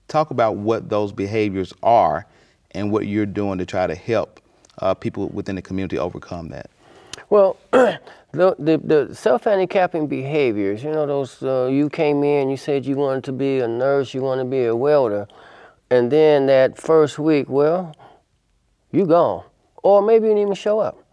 talk 0.06 0.30
about 0.30 0.54
what 0.58 0.88
those 0.88 1.10
behaviors 1.10 1.72
are 1.82 2.24
and 2.70 2.92
what 2.92 3.08
you're 3.08 3.26
doing 3.26 3.58
to 3.58 3.66
try 3.66 3.88
to 3.88 3.96
help 3.96 4.40
uh, 4.78 4.94
people 4.94 5.26
within 5.30 5.56
the 5.56 5.62
community 5.62 5.98
overcome 5.98 6.50
that. 6.50 6.70
Well, 7.30 7.56
the, 7.72 7.98
the, 8.32 8.80
the 8.84 9.12
self-handicapping 9.12 10.06
behaviors, 10.06 10.84
you 10.84 10.92
know, 10.92 11.04
those, 11.04 11.42
uh, 11.42 11.66
you 11.66 11.90
came 11.90 12.22
in, 12.22 12.48
you 12.48 12.56
said 12.56 12.86
you 12.86 12.94
wanted 12.94 13.24
to 13.24 13.32
be 13.32 13.58
a 13.58 13.66
nurse, 13.66 14.14
you 14.14 14.22
want 14.22 14.40
to 14.40 14.44
be 14.44 14.66
a 14.66 14.76
welder, 14.76 15.26
and 15.90 16.12
then 16.12 16.46
that 16.46 16.78
first 16.78 17.18
week, 17.18 17.48
well, 17.48 17.96
you 18.92 19.04
gone. 19.04 19.42
Or 19.82 20.00
maybe 20.00 20.28
you 20.28 20.34
didn't 20.34 20.42
even 20.42 20.54
show 20.54 20.78
up. 20.78 21.05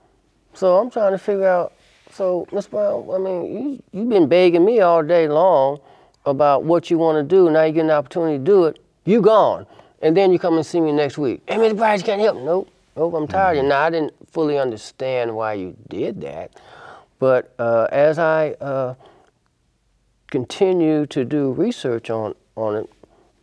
So 0.54 0.78
I'm 0.78 0.90
trying 0.90 1.12
to 1.12 1.18
figure 1.18 1.48
out, 1.48 1.74
so, 2.12 2.48
Ms. 2.52 2.68
Brown, 2.68 3.10
I 3.12 3.18
mean, 3.18 3.46
you, 3.46 3.84
you've 3.92 4.10
been 4.10 4.28
begging 4.28 4.64
me 4.64 4.82
all 4.82 5.02
day 5.02 5.28
long 5.28 5.80
about 6.26 6.64
what 6.64 6.92
you 6.92 6.98
want 6.98 7.18
to 7.18 7.24
do. 7.24 7.50
Now 7.50 7.64
you 7.64 7.74
get 7.74 7.86
an 7.86 7.92
opportunity 7.92 8.38
to 8.38 8.44
do 8.44 8.66
it. 8.66 8.80
You 9.06 9.22
gone. 9.22 9.66
And 10.02 10.16
then 10.16 10.32
you 10.32 10.38
come 10.38 10.56
and 10.56 10.66
see 10.66 10.80
me 10.80 10.92
next 10.92 11.18
week. 11.18 11.42
Hey, 11.48 11.56
Mr. 11.56 11.76
Bryce, 11.76 12.04
can't 12.04 12.22
help. 12.22 12.38
Nope. 12.38 12.70
Nope, 12.96 13.14
I'm 13.16 13.28
tired. 13.28 13.64
Now, 13.66 13.82
I 13.82 13.90
didn't 13.90 14.14
fully 14.30 14.60
understand 14.60 15.36
why 15.36 15.54
you 15.54 15.76
did 15.90 16.22
that. 16.22 16.52
But 17.18 17.56
uh, 17.58 17.88
as 17.92 18.20
I 18.20 18.52
uh, 18.62 18.94
continue 20.28 21.08
to 21.08 21.26
do 21.26 21.52
research 21.54 22.10
on, 22.10 22.36
on 22.56 22.76
it, 22.76 22.90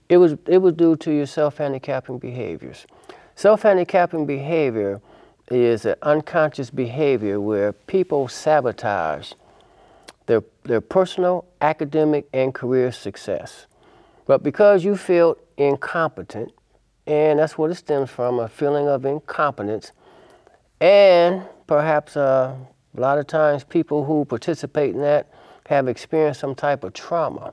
it 0.09 0.18
was, 0.18 0.37
it 0.46 0.59
was 0.59 0.75
due 0.75 0.96
to 0.96 1.11
your 1.11 1.27
self-handicapping 1.27 2.18
behaviors. 2.18 2.87
Self-handicapping 3.35 4.27
behavior 4.27 5.01
is 5.50 5.84
an 5.84 5.96
unconscious 6.02 6.70
behavior 6.70 7.40
where 7.40 7.72
people 7.72 8.28
sabotage 8.28 9.32
their, 10.26 10.42
their 10.62 10.80
personal, 10.80 11.44
academic, 11.60 12.28
and 12.32 12.54
career 12.54 12.92
success. 12.92 13.66
But 14.26 14.42
because 14.44 14.84
you 14.84 14.96
feel 14.96 15.36
incompetent, 15.56 16.52
and 17.06 17.40
that's 17.40 17.58
what 17.58 17.70
it 17.70 17.74
stems 17.74 18.10
from 18.10 18.38
a 18.38 18.48
feeling 18.48 18.86
of 18.86 19.04
incompetence, 19.04 19.90
and 20.80 21.42
perhaps 21.66 22.16
uh, 22.16 22.54
a 22.96 23.00
lot 23.00 23.18
of 23.18 23.26
times 23.26 23.64
people 23.64 24.04
who 24.04 24.24
participate 24.24 24.94
in 24.94 25.00
that 25.00 25.28
have 25.66 25.88
experienced 25.88 26.40
some 26.40 26.54
type 26.54 26.84
of 26.84 26.92
trauma. 26.92 27.52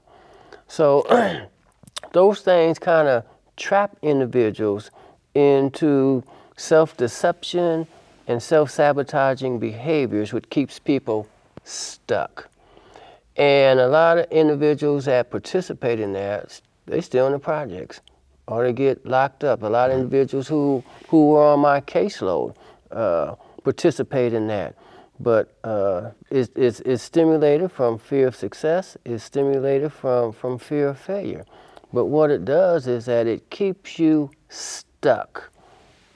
So 0.67 1.03
those 2.13 2.41
things 2.41 2.77
kind 2.77 3.07
of 3.07 3.23
trap 3.55 3.97
individuals 4.01 4.91
into 5.33 6.23
self-deception 6.57 7.87
and 8.27 8.43
self-sabotaging 8.43 9.59
behaviors 9.59 10.33
which 10.33 10.49
keeps 10.49 10.79
people 10.79 11.27
stuck. 11.63 12.49
And 13.37 13.79
a 13.79 13.87
lot 13.87 14.17
of 14.17 14.25
individuals 14.31 15.05
that 15.05 15.29
participate 15.29 15.99
in 15.99 16.13
that 16.13 16.59
they 16.87 17.01
still 17.01 17.27
in 17.27 17.33
the 17.33 17.39
projects 17.39 18.01
or 18.47 18.63
they 18.63 18.73
get 18.73 19.05
locked 19.05 19.43
up. 19.43 19.61
A 19.61 19.67
lot 19.67 19.91
of 19.91 19.97
individuals 19.97 20.47
who 20.47 20.83
who 21.07 21.29
were 21.29 21.43
on 21.43 21.59
my 21.59 21.79
caseload 21.81 22.55
uh, 22.91 23.35
participate 23.63 24.33
in 24.33 24.47
that. 24.47 24.75
But 25.19 25.57
uh, 25.63 26.11
it's, 26.29 26.51
it's, 26.55 26.79
it's 26.81 27.03
stimulated 27.03 27.71
from 27.71 27.97
fear 27.97 28.27
of 28.27 28.35
success. 28.35 28.97
It's 29.03 29.23
stimulated 29.23 29.91
from, 29.91 30.31
from 30.31 30.59
fear 30.59 30.89
of 30.89 30.99
failure. 30.99 31.43
But 31.91 32.05
what 32.05 32.29
it 32.29 32.45
does 32.45 32.87
is 32.87 33.05
that 33.05 33.25
it 33.25 33.49
keeps 33.49 33.97
you 33.97 34.29
stuck 34.49 35.51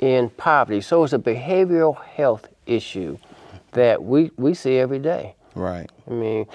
in 0.01 0.29
poverty. 0.31 0.81
So 0.81 1.03
it's 1.03 1.13
a 1.13 1.19
behavioral 1.19 2.03
health 2.03 2.47
issue 2.65 3.17
that 3.71 4.03
we, 4.03 4.31
we 4.35 4.53
see 4.53 4.77
every 4.77 4.99
day. 4.99 5.35
Right. 5.55 5.89
I 6.09 6.13
mean, 6.13 6.47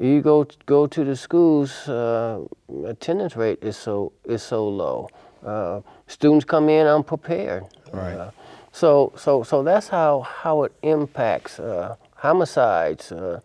you 0.00 0.22
go 0.22 0.46
go 0.66 0.86
to 0.86 1.04
the 1.04 1.16
schools, 1.16 1.88
uh, 1.88 2.40
attendance 2.86 3.36
rate 3.36 3.58
is 3.62 3.76
so 3.76 4.12
is 4.24 4.42
so 4.42 4.66
low. 4.68 5.08
Uh, 5.44 5.80
students 6.06 6.44
come 6.44 6.68
in 6.68 6.86
unprepared. 6.86 7.64
Right. 7.92 8.14
Uh, 8.14 8.30
so 8.72 9.12
so 9.16 9.42
so 9.42 9.62
that's 9.62 9.88
how 9.88 10.20
how 10.20 10.64
it 10.64 10.72
impacts 10.82 11.60
uh, 11.60 11.96
homicides, 12.16 13.12
uh, 13.12 13.40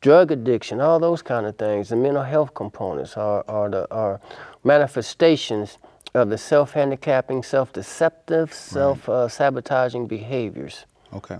drug 0.00 0.30
addiction, 0.30 0.80
all 0.80 1.00
those 1.00 1.22
kind 1.22 1.46
of 1.46 1.56
things. 1.56 1.88
The 1.88 1.96
mental 1.96 2.22
health 2.22 2.52
components 2.54 3.16
are 3.16 3.44
are 3.48 3.70
the 3.70 3.90
are 3.90 4.20
manifestations 4.62 5.78
of 6.16 6.30
the 6.30 6.38
self-handicapping, 6.38 7.42
self-deceptive, 7.42 8.52
self-sabotaging 8.52 10.06
behaviors. 10.06 10.86
Okay. 11.12 11.38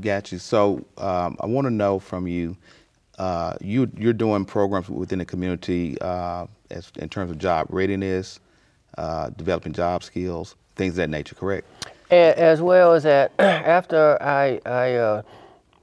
Got 0.00 0.32
you. 0.32 0.38
So 0.38 0.84
um, 0.98 1.36
I 1.40 1.46
want 1.46 1.66
to 1.66 1.70
know 1.70 1.98
from 1.98 2.26
you. 2.26 2.56
Uh, 3.16 3.54
you 3.60 3.88
you're 3.96 4.12
doing 4.12 4.44
programs 4.44 4.88
within 4.88 5.20
the 5.20 5.24
community 5.24 5.96
uh, 6.00 6.46
as, 6.70 6.90
in 6.96 7.08
terms 7.08 7.30
of 7.30 7.38
job 7.38 7.68
readiness, 7.70 8.40
uh, 8.98 9.30
developing 9.30 9.72
job 9.72 10.02
skills, 10.02 10.56
things 10.74 10.94
of 10.94 10.96
that 10.96 11.10
nature. 11.10 11.36
Correct. 11.36 11.64
As 12.10 12.60
well 12.60 12.92
as 12.92 13.04
that, 13.04 13.32
after 13.38 14.20
I, 14.20 14.60
I 14.66 14.94
uh, 14.94 15.22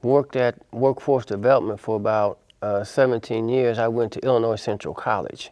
worked 0.01 0.35
at 0.35 0.55
workforce 0.73 1.25
development 1.25 1.79
for 1.79 1.95
about 1.95 2.39
uh, 2.61 2.83
17 2.83 3.47
years, 3.47 3.79
I 3.79 3.87
went 3.87 4.11
to 4.13 4.19
Illinois 4.25 4.57
Central 4.57 4.93
College. 4.93 5.51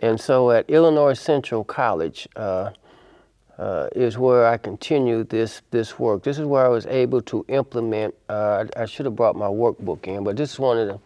And 0.00 0.20
so 0.20 0.50
at 0.50 0.68
Illinois 0.68 1.14
Central 1.14 1.64
College 1.64 2.28
uh, 2.36 2.70
uh, 3.58 3.88
is 3.94 4.16
where 4.16 4.46
I 4.46 4.56
continued 4.56 5.28
this, 5.28 5.60
this 5.70 5.98
work. 5.98 6.22
This 6.22 6.38
is 6.38 6.46
where 6.46 6.64
I 6.64 6.68
was 6.68 6.86
able 6.86 7.20
to 7.22 7.44
implement, 7.48 8.14
uh, 8.28 8.64
I, 8.76 8.82
I 8.82 8.86
should 8.86 9.04
have 9.06 9.16
brought 9.16 9.36
my 9.36 9.46
workbook 9.46 10.06
in, 10.06 10.24
but 10.24 10.36
this 10.36 10.54
is 10.54 10.58
one 10.58 10.78
of 10.78 10.88
the, 10.88 10.98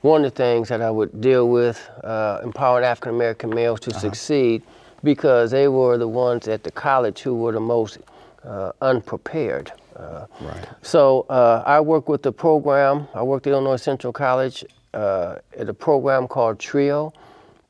one 0.00 0.24
of 0.24 0.34
the 0.34 0.36
things 0.36 0.68
that 0.68 0.80
I 0.80 0.90
would 0.90 1.20
deal 1.20 1.48
with, 1.48 1.86
uh, 2.02 2.40
empowering 2.42 2.84
African 2.84 3.14
American 3.14 3.50
males 3.50 3.80
to 3.80 3.92
succeed 3.92 4.62
because 5.02 5.50
they 5.50 5.68
were 5.68 5.98
the 5.98 6.08
ones 6.08 6.48
at 6.48 6.64
the 6.64 6.70
college 6.70 7.20
who 7.20 7.34
were 7.34 7.52
the 7.52 7.60
most 7.60 7.98
uh, 8.44 8.72
unprepared. 8.80 9.70
Uh, 9.96 10.26
Right. 10.40 10.66
So 10.82 11.26
uh, 11.28 11.62
I 11.66 11.80
worked 11.80 12.08
with 12.08 12.22
the 12.22 12.32
program. 12.32 13.06
I 13.14 13.22
worked 13.22 13.46
at 13.46 13.52
Illinois 13.52 13.76
Central 13.76 14.12
College 14.12 14.64
uh, 14.92 15.36
at 15.56 15.68
a 15.68 15.74
program 15.74 16.26
called 16.26 16.58
TRIO. 16.58 17.12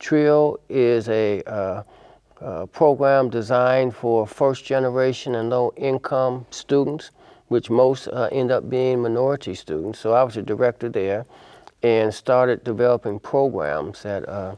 TRIO 0.05 0.61
is 0.69 1.09
a 1.09 1.43
uh, 1.45 1.83
uh, 2.43 2.67
program 2.67 3.31
designed 3.31 3.97
for 3.97 4.27
first 4.27 4.67
generation 4.67 5.35
and 5.35 5.49
low 5.49 5.73
income 5.79 6.45
students, 6.51 7.11
which 7.49 7.71
most 7.71 8.09
uh, 8.09 8.29
end 8.31 8.51
up 8.51 8.69
being 8.69 9.01
minority 9.01 9.55
students. 9.55 9.99
So 9.99 10.12
I 10.12 10.23
was 10.23 10.37
a 10.37 10.43
director 10.43 10.90
there 10.90 11.25
and 11.83 12.12
started 12.12 12.64
developing 12.64 13.19
programs 13.19 14.03
that 14.03 14.29
uh, 14.29 14.57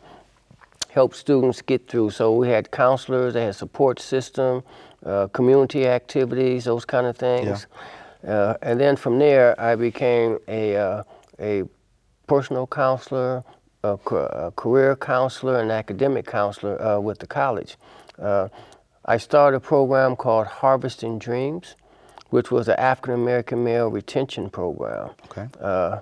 help 0.91 1.15
students 1.15 1.63
get 1.63 1.87
through. 1.87 2.11
So 2.11 2.35
we 2.35 2.49
had 2.49 2.73
counselors, 2.73 3.35
they 3.35 3.45
had 3.45 3.55
support 3.55 4.01
system, 4.01 4.65
uh, 5.05 5.29
community 5.29 5.87
activities, 5.87 6.65
those 6.65 6.85
kind 6.85 7.07
of 7.07 7.17
things. 7.17 7.69
Uh, 8.27 8.55
and 8.63 8.81
then 8.81 8.97
from 8.97 9.21
there, 9.21 9.55
I 9.61 9.77
became 9.77 10.41
a, 10.49 10.77
uh, 10.77 11.03
a 11.39 11.63
personal 12.27 12.67
counselor, 12.67 13.45
a, 13.87 14.17
a 14.17 14.51
career 14.53 14.97
counselor, 14.97 15.61
and 15.61 15.71
academic 15.71 16.27
counselor 16.27 16.81
uh, 16.83 16.99
with 16.99 17.19
the 17.19 17.27
college. 17.27 17.77
Uh, 18.19 18.49
I 19.05 19.19
started 19.19 19.59
a 19.59 19.61
program 19.61 20.17
called 20.17 20.47
Harvesting 20.47 21.19
Dreams, 21.19 21.77
which 22.31 22.51
was 22.51 22.69
an 22.69 22.77
African 22.79 23.15
American 23.15 23.63
male 23.63 23.89
retention 23.89 24.51
program. 24.51 25.11
Okay. 25.27 25.49
Uh, 25.61 26.01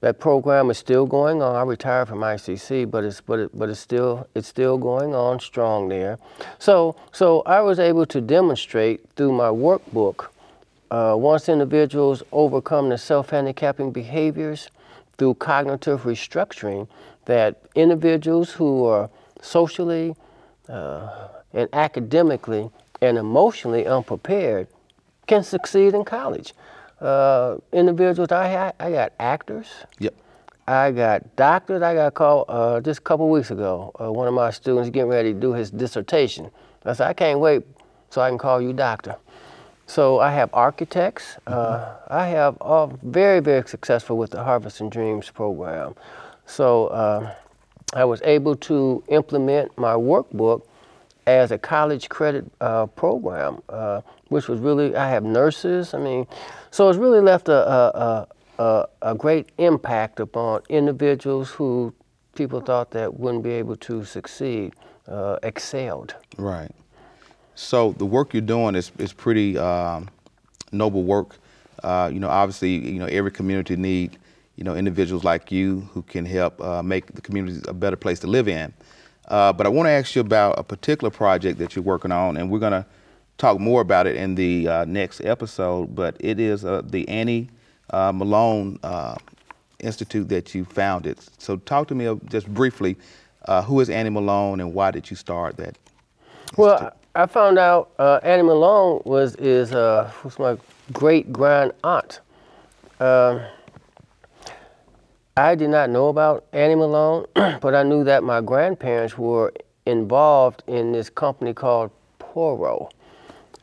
that 0.00 0.18
program 0.18 0.70
is 0.70 0.76
still 0.76 1.06
going 1.06 1.40
on. 1.40 1.56
I 1.56 1.62
retired 1.62 2.08
from 2.08 2.18
ICC, 2.18 2.90
but 2.90 3.04
it's 3.04 3.22
but 3.22 3.38
it, 3.38 3.58
but 3.58 3.70
it's 3.70 3.80
still 3.80 4.28
it's 4.34 4.48
still 4.48 4.76
going 4.76 5.14
on 5.14 5.40
strong 5.40 5.88
there. 5.88 6.18
So 6.58 6.96
so 7.12 7.40
I 7.46 7.60
was 7.62 7.78
able 7.78 8.04
to 8.06 8.20
demonstrate 8.20 9.00
through 9.16 9.32
my 9.32 9.48
workbook 9.48 10.26
uh, 10.90 11.14
once 11.16 11.48
individuals 11.48 12.22
overcome 12.32 12.90
the 12.90 12.98
self-handicapping 12.98 13.92
behaviors 13.92 14.68
through 15.18 15.34
cognitive 15.34 16.02
restructuring, 16.02 16.88
that 17.26 17.62
individuals 17.74 18.52
who 18.52 18.84
are 18.84 19.10
socially 19.40 20.14
uh, 20.68 21.28
and 21.52 21.68
academically 21.72 22.70
and 23.00 23.18
emotionally 23.18 23.86
unprepared 23.86 24.66
can 25.26 25.42
succeed 25.42 25.94
in 25.94 26.04
college. 26.04 26.54
Uh, 27.00 27.56
individuals, 27.72 28.32
I, 28.32 28.46
had, 28.46 28.74
I 28.78 28.90
got 28.90 29.12
actors, 29.18 29.68
Yep. 29.98 30.14
I 30.66 30.92
got 30.92 31.36
doctors. 31.36 31.82
I 31.82 31.94
got 31.94 32.14
called 32.14 32.46
uh, 32.48 32.80
just 32.80 33.00
a 33.00 33.02
couple 33.02 33.28
weeks 33.28 33.50
ago. 33.50 33.92
Uh, 34.00 34.10
one 34.10 34.26
of 34.26 34.32
my 34.32 34.50
students 34.50 34.88
getting 34.88 35.10
ready 35.10 35.34
to 35.34 35.38
do 35.38 35.52
his 35.52 35.70
dissertation. 35.70 36.50
I 36.86 36.94
said, 36.94 37.06
I 37.06 37.12
can't 37.12 37.38
wait 37.38 37.64
so 38.10 38.22
I 38.22 38.28
can 38.30 38.38
call 38.38 38.60
you 38.62 38.72
doctor. 38.72 39.16
So 39.86 40.18
I 40.18 40.32
have 40.32 40.50
architects. 40.52 41.36
Uh, 41.46 41.94
I 42.08 42.26
have 42.28 42.56
all 42.60 42.98
very, 43.02 43.40
very 43.40 43.66
successful 43.68 44.16
with 44.16 44.30
the 44.30 44.42
Harvesting 44.42 44.90
Dreams 44.90 45.30
program. 45.30 45.94
So 46.46 46.86
uh, 46.88 47.34
I 47.92 48.04
was 48.04 48.22
able 48.22 48.56
to 48.56 49.02
implement 49.08 49.76
my 49.78 49.94
workbook 49.94 50.62
as 51.26 51.50
a 51.50 51.58
college 51.58 52.08
credit 52.08 52.44
uh, 52.60 52.86
program, 52.86 53.62
uh, 53.68 54.00
which 54.28 54.48
was 54.48 54.60
really, 54.60 54.94
I 54.96 55.08
have 55.08 55.24
nurses. 55.24 55.94
I 55.94 55.98
mean, 55.98 56.26
so 56.70 56.88
it's 56.88 56.98
really 56.98 57.20
left 57.20 57.48
a, 57.48 57.68
a, 57.70 58.26
a, 58.58 58.62
a, 58.62 58.88
a 59.10 59.14
great 59.14 59.50
impact 59.58 60.20
upon 60.20 60.62
individuals 60.68 61.50
who 61.50 61.94
people 62.34 62.60
thought 62.60 62.90
that 62.90 63.18
wouldn't 63.18 63.44
be 63.44 63.52
able 63.52 63.76
to 63.76 64.04
succeed, 64.04 64.74
uh, 65.08 65.38
excelled. 65.42 66.14
Right. 66.36 66.70
So 67.54 67.92
the 67.92 68.06
work 68.06 68.34
you're 68.34 68.40
doing 68.40 68.74
is 68.74 68.90
is 68.98 69.12
pretty 69.12 69.56
um, 69.58 70.08
noble 70.72 71.04
work. 71.04 71.36
Uh, 71.82 72.10
you 72.12 72.18
know, 72.18 72.28
obviously, 72.28 72.70
you 72.70 72.98
know 72.98 73.06
every 73.06 73.30
community 73.30 73.76
need 73.76 74.18
you 74.56 74.64
know 74.64 74.74
individuals 74.74 75.24
like 75.24 75.52
you 75.52 75.80
who 75.92 76.02
can 76.02 76.24
help 76.24 76.60
uh, 76.60 76.82
make 76.82 77.12
the 77.14 77.20
community 77.20 77.60
a 77.68 77.74
better 77.74 77.96
place 77.96 78.20
to 78.20 78.26
live 78.26 78.48
in. 78.48 78.72
Uh, 79.28 79.52
but 79.52 79.66
I 79.66 79.70
want 79.70 79.86
to 79.86 79.90
ask 79.90 80.14
you 80.14 80.20
about 80.20 80.58
a 80.58 80.62
particular 80.62 81.10
project 81.10 81.58
that 81.58 81.74
you're 81.74 81.82
working 81.82 82.12
on, 82.12 82.36
and 82.36 82.50
we're 82.50 82.58
going 82.58 82.72
to 82.72 82.84
talk 83.38 83.58
more 83.58 83.80
about 83.80 84.06
it 84.06 84.16
in 84.16 84.34
the 84.34 84.68
uh, 84.68 84.84
next 84.84 85.20
episode. 85.22 85.94
But 85.94 86.16
it 86.20 86.38
is 86.38 86.64
uh, 86.64 86.82
the 86.84 87.08
Annie 87.08 87.48
uh, 87.90 88.12
Malone 88.12 88.78
uh, 88.82 89.16
Institute 89.80 90.28
that 90.28 90.54
you 90.54 90.64
founded. 90.64 91.18
So 91.38 91.56
talk 91.56 91.88
to 91.88 91.94
me 91.94 92.18
just 92.26 92.52
briefly. 92.52 92.96
Uh, 93.46 93.62
who 93.62 93.78
is 93.80 93.90
Annie 93.90 94.08
Malone, 94.08 94.60
and 94.60 94.72
why 94.72 94.90
did 94.90 95.10
you 95.10 95.16
start 95.16 95.58
that? 95.58 95.76
Well, 96.56 96.94
I 97.16 97.26
found 97.26 97.60
out 97.60 97.92
uh, 97.96 98.18
Annie 98.24 98.42
Malone 98.42 99.00
was 99.04 99.36
is 99.36 99.72
uh, 99.72 100.10
was 100.24 100.36
my 100.38 100.56
great 100.92 101.32
grand 101.32 101.72
aunt. 101.84 102.20
Um, 102.98 103.40
I 105.36 105.54
did 105.54 105.70
not 105.70 105.90
know 105.90 106.08
about 106.08 106.44
Annie 106.52 106.74
Malone, 106.74 107.26
but 107.34 107.72
I 107.72 107.84
knew 107.84 108.02
that 108.02 108.24
my 108.24 108.40
grandparents 108.40 109.16
were 109.16 109.52
involved 109.86 110.64
in 110.66 110.90
this 110.90 111.08
company 111.08 111.54
called 111.54 111.92
Poro. 112.18 112.90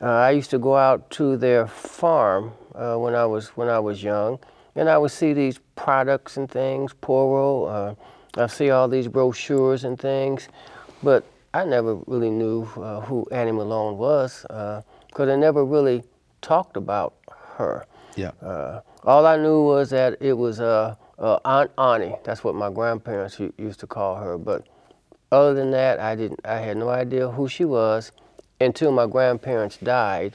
Uh, 0.00 0.06
I 0.06 0.30
used 0.30 0.48
to 0.50 0.58
go 0.58 0.74
out 0.74 1.10
to 1.12 1.36
their 1.36 1.66
farm 1.66 2.52
uh, 2.74 2.96
when 2.96 3.14
I 3.14 3.26
was 3.26 3.48
when 3.50 3.68
I 3.68 3.80
was 3.80 4.02
young, 4.02 4.38
and 4.76 4.88
I 4.88 4.96
would 4.96 5.10
see 5.10 5.34
these 5.34 5.60
products 5.76 6.38
and 6.38 6.50
things, 6.50 6.94
Poro. 7.02 7.68
Uh, 7.68 8.40
I 8.42 8.46
see 8.46 8.70
all 8.70 8.88
these 8.88 9.08
brochures 9.08 9.84
and 9.84 9.98
things, 9.98 10.48
but 11.02 11.22
I 11.54 11.64
never 11.64 11.96
really 12.06 12.30
knew 12.30 12.62
uh, 12.76 13.00
who 13.00 13.26
Annie 13.30 13.52
Malone 13.52 13.98
was 13.98 14.42
because 14.42 15.28
I 15.28 15.36
never 15.36 15.64
really 15.64 16.02
talked 16.40 16.76
about 16.76 17.14
her. 17.56 17.86
Yeah. 18.16 18.32
Uh, 18.42 18.80
all 19.04 19.26
I 19.26 19.36
knew 19.36 19.62
was 19.62 19.90
that 19.90 20.16
it 20.20 20.34
was 20.34 20.60
uh, 20.60 20.94
uh, 21.18 21.38
Aunt 21.44 21.70
Annie. 21.78 22.16
That's 22.24 22.44
what 22.44 22.54
my 22.54 22.70
grandparents 22.70 23.40
used 23.58 23.80
to 23.80 23.86
call 23.86 24.16
her. 24.16 24.38
But 24.38 24.66
other 25.30 25.54
than 25.54 25.70
that, 25.70 25.98
I 25.98 26.14
didn't. 26.14 26.40
I 26.44 26.58
had 26.58 26.76
no 26.76 26.88
idea 26.88 27.30
who 27.30 27.48
she 27.48 27.64
was 27.64 28.12
until 28.60 28.92
my 28.92 29.06
grandparents 29.06 29.76
died 29.78 30.34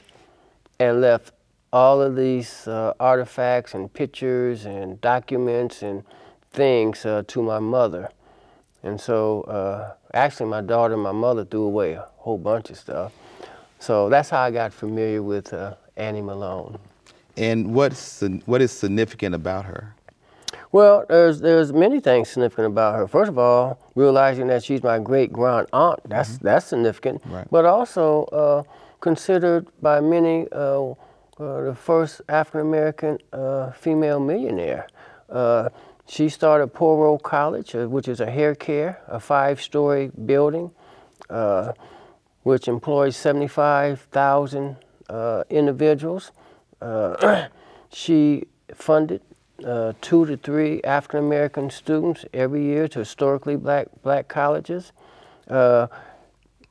and 0.78 1.00
left 1.00 1.32
all 1.72 2.00
of 2.00 2.16
these 2.16 2.66
uh, 2.66 2.94
artifacts 2.98 3.74
and 3.74 3.92
pictures 3.92 4.64
and 4.64 5.00
documents 5.00 5.82
and 5.82 6.04
things 6.50 7.04
uh, 7.04 7.22
to 7.28 7.42
my 7.42 7.58
mother. 7.58 8.10
And 8.82 9.00
so, 9.00 9.42
uh, 9.42 9.94
actually, 10.14 10.48
my 10.48 10.60
daughter 10.60 10.94
and 10.94 11.02
my 11.02 11.12
mother 11.12 11.44
threw 11.44 11.62
away 11.62 11.92
a 11.94 12.06
whole 12.16 12.38
bunch 12.38 12.70
of 12.70 12.76
stuff. 12.76 13.12
So 13.80 14.08
that's 14.08 14.30
how 14.30 14.40
I 14.40 14.50
got 14.50 14.72
familiar 14.72 15.22
with 15.22 15.52
uh, 15.52 15.74
Annie 15.96 16.22
Malone. 16.22 16.78
And 17.36 17.74
what's 17.74 18.22
what 18.46 18.60
is 18.60 18.72
significant 18.72 19.34
about 19.34 19.64
her? 19.64 19.94
Well, 20.72 21.04
there's 21.08 21.40
there's 21.40 21.72
many 21.72 22.00
things 22.00 22.28
significant 22.28 22.66
about 22.66 22.96
her. 22.96 23.06
First 23.06 23.28
of 23.28 23.38
all, 23.38 23.78
realizing 23.94 24.48
that 24.48 24.64
she's 24.64 24.82
my 24.82 24.98
great 24.98 25.32
grand 25.32 25.68
aunt, 25.72 26.00
that's 26.04 26.38
that's 26.38 26.66
significant. 26.66 27.22
Right. 27.26 27.46
But 27.50 27.64
also 27.64 28.24
uh, 28.24 28.62
considered 29.00 29.68
by 29.80 30.00
many 30.00 30.46
uh, 30.52 30.90
uh, 30.90 30.94
the 31.38 31.74
first 31.74 32.20
African 32.28 32.60
American 32.60 33.18
uh, 33.32 33.70
female 33.70 34.20
millionaire. 34.20 34.88
She 36.08 36.30
started 36.30 36.72
Poro 36.72 37.20
College, 37.20 37.74
uh, 37.74 37.86
which 37.86 38.08
is 38.08 38.20
a 38.20 38.30
hair 38.30 38.54
care, 38.54 39.02
a 39.08 39.20
five-story 39.20 40.10
building, 40.24 40.70
uh, 41.28 41.72
which 42.44 42.66
employs 42.66 43.14
75,000 43.16 44.76
uh, 45.10 45.44
individuals. 45.50 46.32
Uh, 46.80 47.48
she 47.90 48.44
funded 48.74 49.20
uh, 49.66 49.92
two 50.00 50.24
to 50.24 50.36
three 50.36 50.80
African 50.82 51.18
American 51.20 51.68
students 51.68 52.24
every 52.32 52.62
year 52.64 52.88
to 52.88 53.00
historically 53.00 53.56
black 53.56 53.88
black 54.02 54.28
colleges. 54.28 54.92
Uh, 55.48 55.88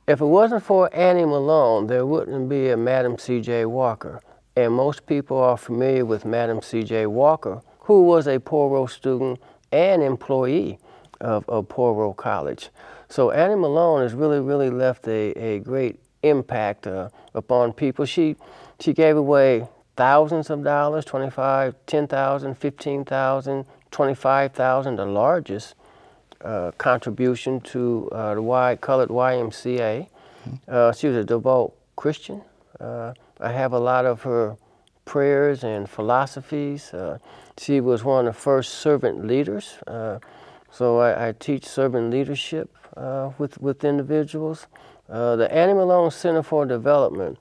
if 0.06 0.20
it 0.20 0.24
wasn't 0.24 0.64
for 0.64 0.88
Annie 0.94 1.26
Malone, 1.26 1.86
there 1.86 2.06
wouldn't 2.06 2.48
be 2.48 2.70
a 2.70 2.76
Madam 2.76 3.18
C.J. 3.18 3.66
Walker. 3.66 4.20
And 4.56 4.72
most 4.72 5.06
people 5.06 5.36
are 5.36 5.58
familiar 5.58 6.04
with 6.04 6.24
Madam 6.24 6.62
C.J. 6.62 7.06
Walker, 7.06 7.60
who 7.88 8.02
was 8.02 8.26
a 8.26 8.38
Poro 8.38 8.88
student 8.88 9.40
and 9.72 10.02
employee 10.02 10.78
of, 11.22 11.48
of 11.48 11.68
Poro 11.68 12.14
College. 12.14 12.68
So 13.08 13.30
Annie 13.30 13.54
Malone 13.54 14.02
has 14.02 14.12
really, 14.12 14.40
really 14.40 14.68
left 14.68 15.08
a, 15.08 15.32
a 15.32 15.60
great 15.60 15.98
impact 16.22 16.86
uh, 16.86 17.08
upon 17.34 17.72
people. 17.72 18.04
She, 18.04 18.36
she 18.78 18.92
gave 18.92 19.16
away 19.16 19.66
thousands 19.96 20.50
of 20.50 20.62
dollars, 20.62 21.06
25, 21.06 21.76
10,000, 21.86 22.54
15,000, 22.58 23.64
25,000, 23.90 24.96
the 24.96 25.06
largest 25.06 25.74
uh, 26.42 26.72
contribution 26.72 27.58
to 27.62 28.10
uh, 28.12 28.34
the 28.34 28.42
y, 28.42 28.76
colored 28.76 29.08
YMCA. 29.08 30.08
Uh, 30.68 30.92
she 30.92 31.06
was 31.06 31.16
a 31.16 31.24
devout 31.24 31.72
Christian. 31.96 32.42
Uh, 32.78 33.14
I 33.40 33.50
have 33.50 33.72
a 33.72 33.80
lot 33.80 34.04
of 34.04 34.20
her 34.22 34.58
prayers 35.08 35.64
and 35.64 35.88
philosophies. 35.88 36.92
Uh, 36.92 37.18
she 37.56 37.80
was 37.80 38.04
one 38.04 38.26
of 38.26 38.34
the 38.34 38.40
first 38.40 38.74
servant 38.74 39.26
leaders. 39.26 39.78
Uh, 39.86 40.18
so 40.70 40.98
I, 40.98 41.28
I 41.28 41.32
teach 41.32 41.64
servant 41.64 42.10
leadership 42.10 42.68
uh, 42.94 43.30
with, 43.38 43.58
with 43.58 43.84
individuals. 43.84 44.66
Uh, 45.08 45.34
the 45.36 45.50
Annie 45.50 45.72
Malone 45.72 46.10
Center 46.10 46.42
for 46.42 46.66
Development 46.66 47.38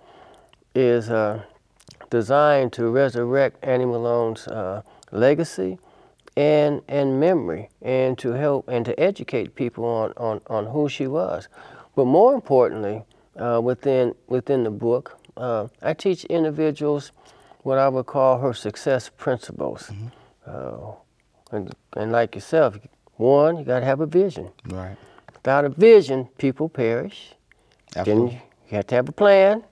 is 0.74 1.10
uh, 1.10 1.44
designed 2.10 2.72
to 2.72 2.90
resurrect 2.90 3.58
Annie 3.62 3.86
Malone's 3.86 4.48
legacy 5.12 5.78
and 6.38 6.82
and 6.88 7.20
memory, 7.20 7.68
and 7.82 8.16
to 8.20 8.30
help 8.34 8.70
and 8.70 8.86
to 8.86 8.98
educate 9.00 9.56
people 9.56 9.84
on 9.84 10.14
on, 10.18 10.40
on 10.48 10.68
who 10.68 10.88
she 10.88 11.08
was. 11.08 11.50
But 11.96 12.06
more 12.06 12.34
importantly, 12.34 13.04
within 13.36 14.14
within 14.28 14.64
the 14.64 14.70
book, 14.70 15.18
uh, 15.36 15.68
I 15.82 15.94
teach 15.94 16.26
individuals 16.26 17.12
what 17.68 17.78
I 17.78 17.90
would 17.90 18.06
call 18.06 18.40
her 18.40 18.54
success 18.54 19.10
principles. 19.10 19.92
Mm-hmm. 19.92 20.08
Uh, 20.48 20.94
and, 21.52 21.74
and 21.98 22.14
like 22.14 22.34
yourself, 22.34 22.78
one, 23.16 23.58
you 23.58 23.66
got 23.66 23.82
to 23.82 23.86
have 23.86 24.00
a 24.00 24.06
vision. 24.06 24.50
Right. 24.70 24.96
Without 25.34 25.66
a 25.66 25.70
vision, 25.70 26.30
people 26.38 26.70
perish. 26.70 27.34
Absolutely. 27.94 28.30
Then 28.30 28.42
you 28.70 28.76
have 28.78 28.88
to 28.88 28.96
have 28.96 29.10
a 29.10 29.12
plan. 29.12 29.66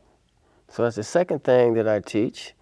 So 0.67 0.83
that's 0.83 0.97
the 0.97 1.03
second 1.03 1.45
thing 1.45 1.73
that 1.75 1.87
I 1.87 2.01
teach. 2.01 2.53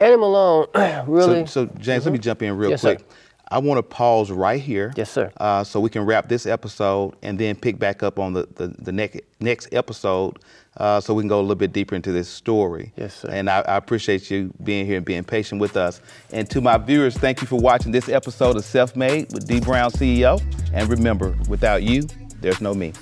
Annie 0.00 0.16
Malone 0.16 0.66
really. 1.06 1.46
So, 1.46 1.66
so 1.66 1.72
James, 1.78 1.84
mm-hmm. 1.84 1.88
let 1.88 2.04
me 2.04 2.18
mm-hmm. 2.18 2.22
jump 2.22 2.42
in 2.42 2.56
real 2.56 2.70
yes, 2.70 2.80
quick. 2.80 3.00
Sir. 3.00 3.06
I 3.48 3.58
want 3.58 3.78
to 3.78 3.82
pause 3.82 4.30
right 4.30 4.60
here. 4.60 4.92
Yes, 4.96 5.10
sir. 5.10 5.32
Uh, 5.36 5.64
so 5.64 5.80
we 5.80 5.90
can 5.90 6.04
wrap 6.06 6.28
this 6.28 6.46
episode 6.46 7.14
and 7.22 7.38
then 7.38 7.56
pick 7.56 7.78
back 7.78 8.02
up 8.02 8.18
on 8.18 8.32
the, 8.32 8.48
the, 8.54 8.68
the 8.78 8.92
next, 8.92 9.20
next 9.40 9.72
episode 9.72 10.38
uh, 10.76 11.00
so 11.00 11.14
we 11.14 11.22
can 11.22 11.28
go 11.28 11.38
a 11.38 11.42
little 11.42 11.54
bit 11.54 11.72
deeper 11.72 11.94
into 11.94 12.10
this 12.10 12.28
story. 12.28 12.92
Yes, 12.96 13.14
sir. 13.14 13.28
And 13.30 13.48
I, 13.48 13.60
I, 13.60 13.76
appreciate 13.76 14.30
you 14.30 14.52
being 14.64 14.86
here 14.86 14.96
and 14.96 15.06
being 15.06 15.24
patient 15.24 15.60
with 15.60 15.76
us. 15.76 16.00
And 16.32 16.48
to 16.50 16.60
my 16.60 16.78
viewers, 16.78 17.16
thank 17.16 17.40
you 17.40 17.46
for 17.46 17.60
watching 17.60 17.92
this 17.92 18.08
episode 18.08 18.56
of 18.56 18.64
Self 18.64 18.96
Made 18.96 19.32
with 19.32 19.46
Dee 19.46 19.60
Brown 19.60 19.90
CEO. 19.90 20.42
And 20.72 20.88
remember, 20.88 21.36
without 21.48 21.82
you, 21.82 22.08
there's 22.40 22.60
no 22.60 22.74
me. 22.74 22.92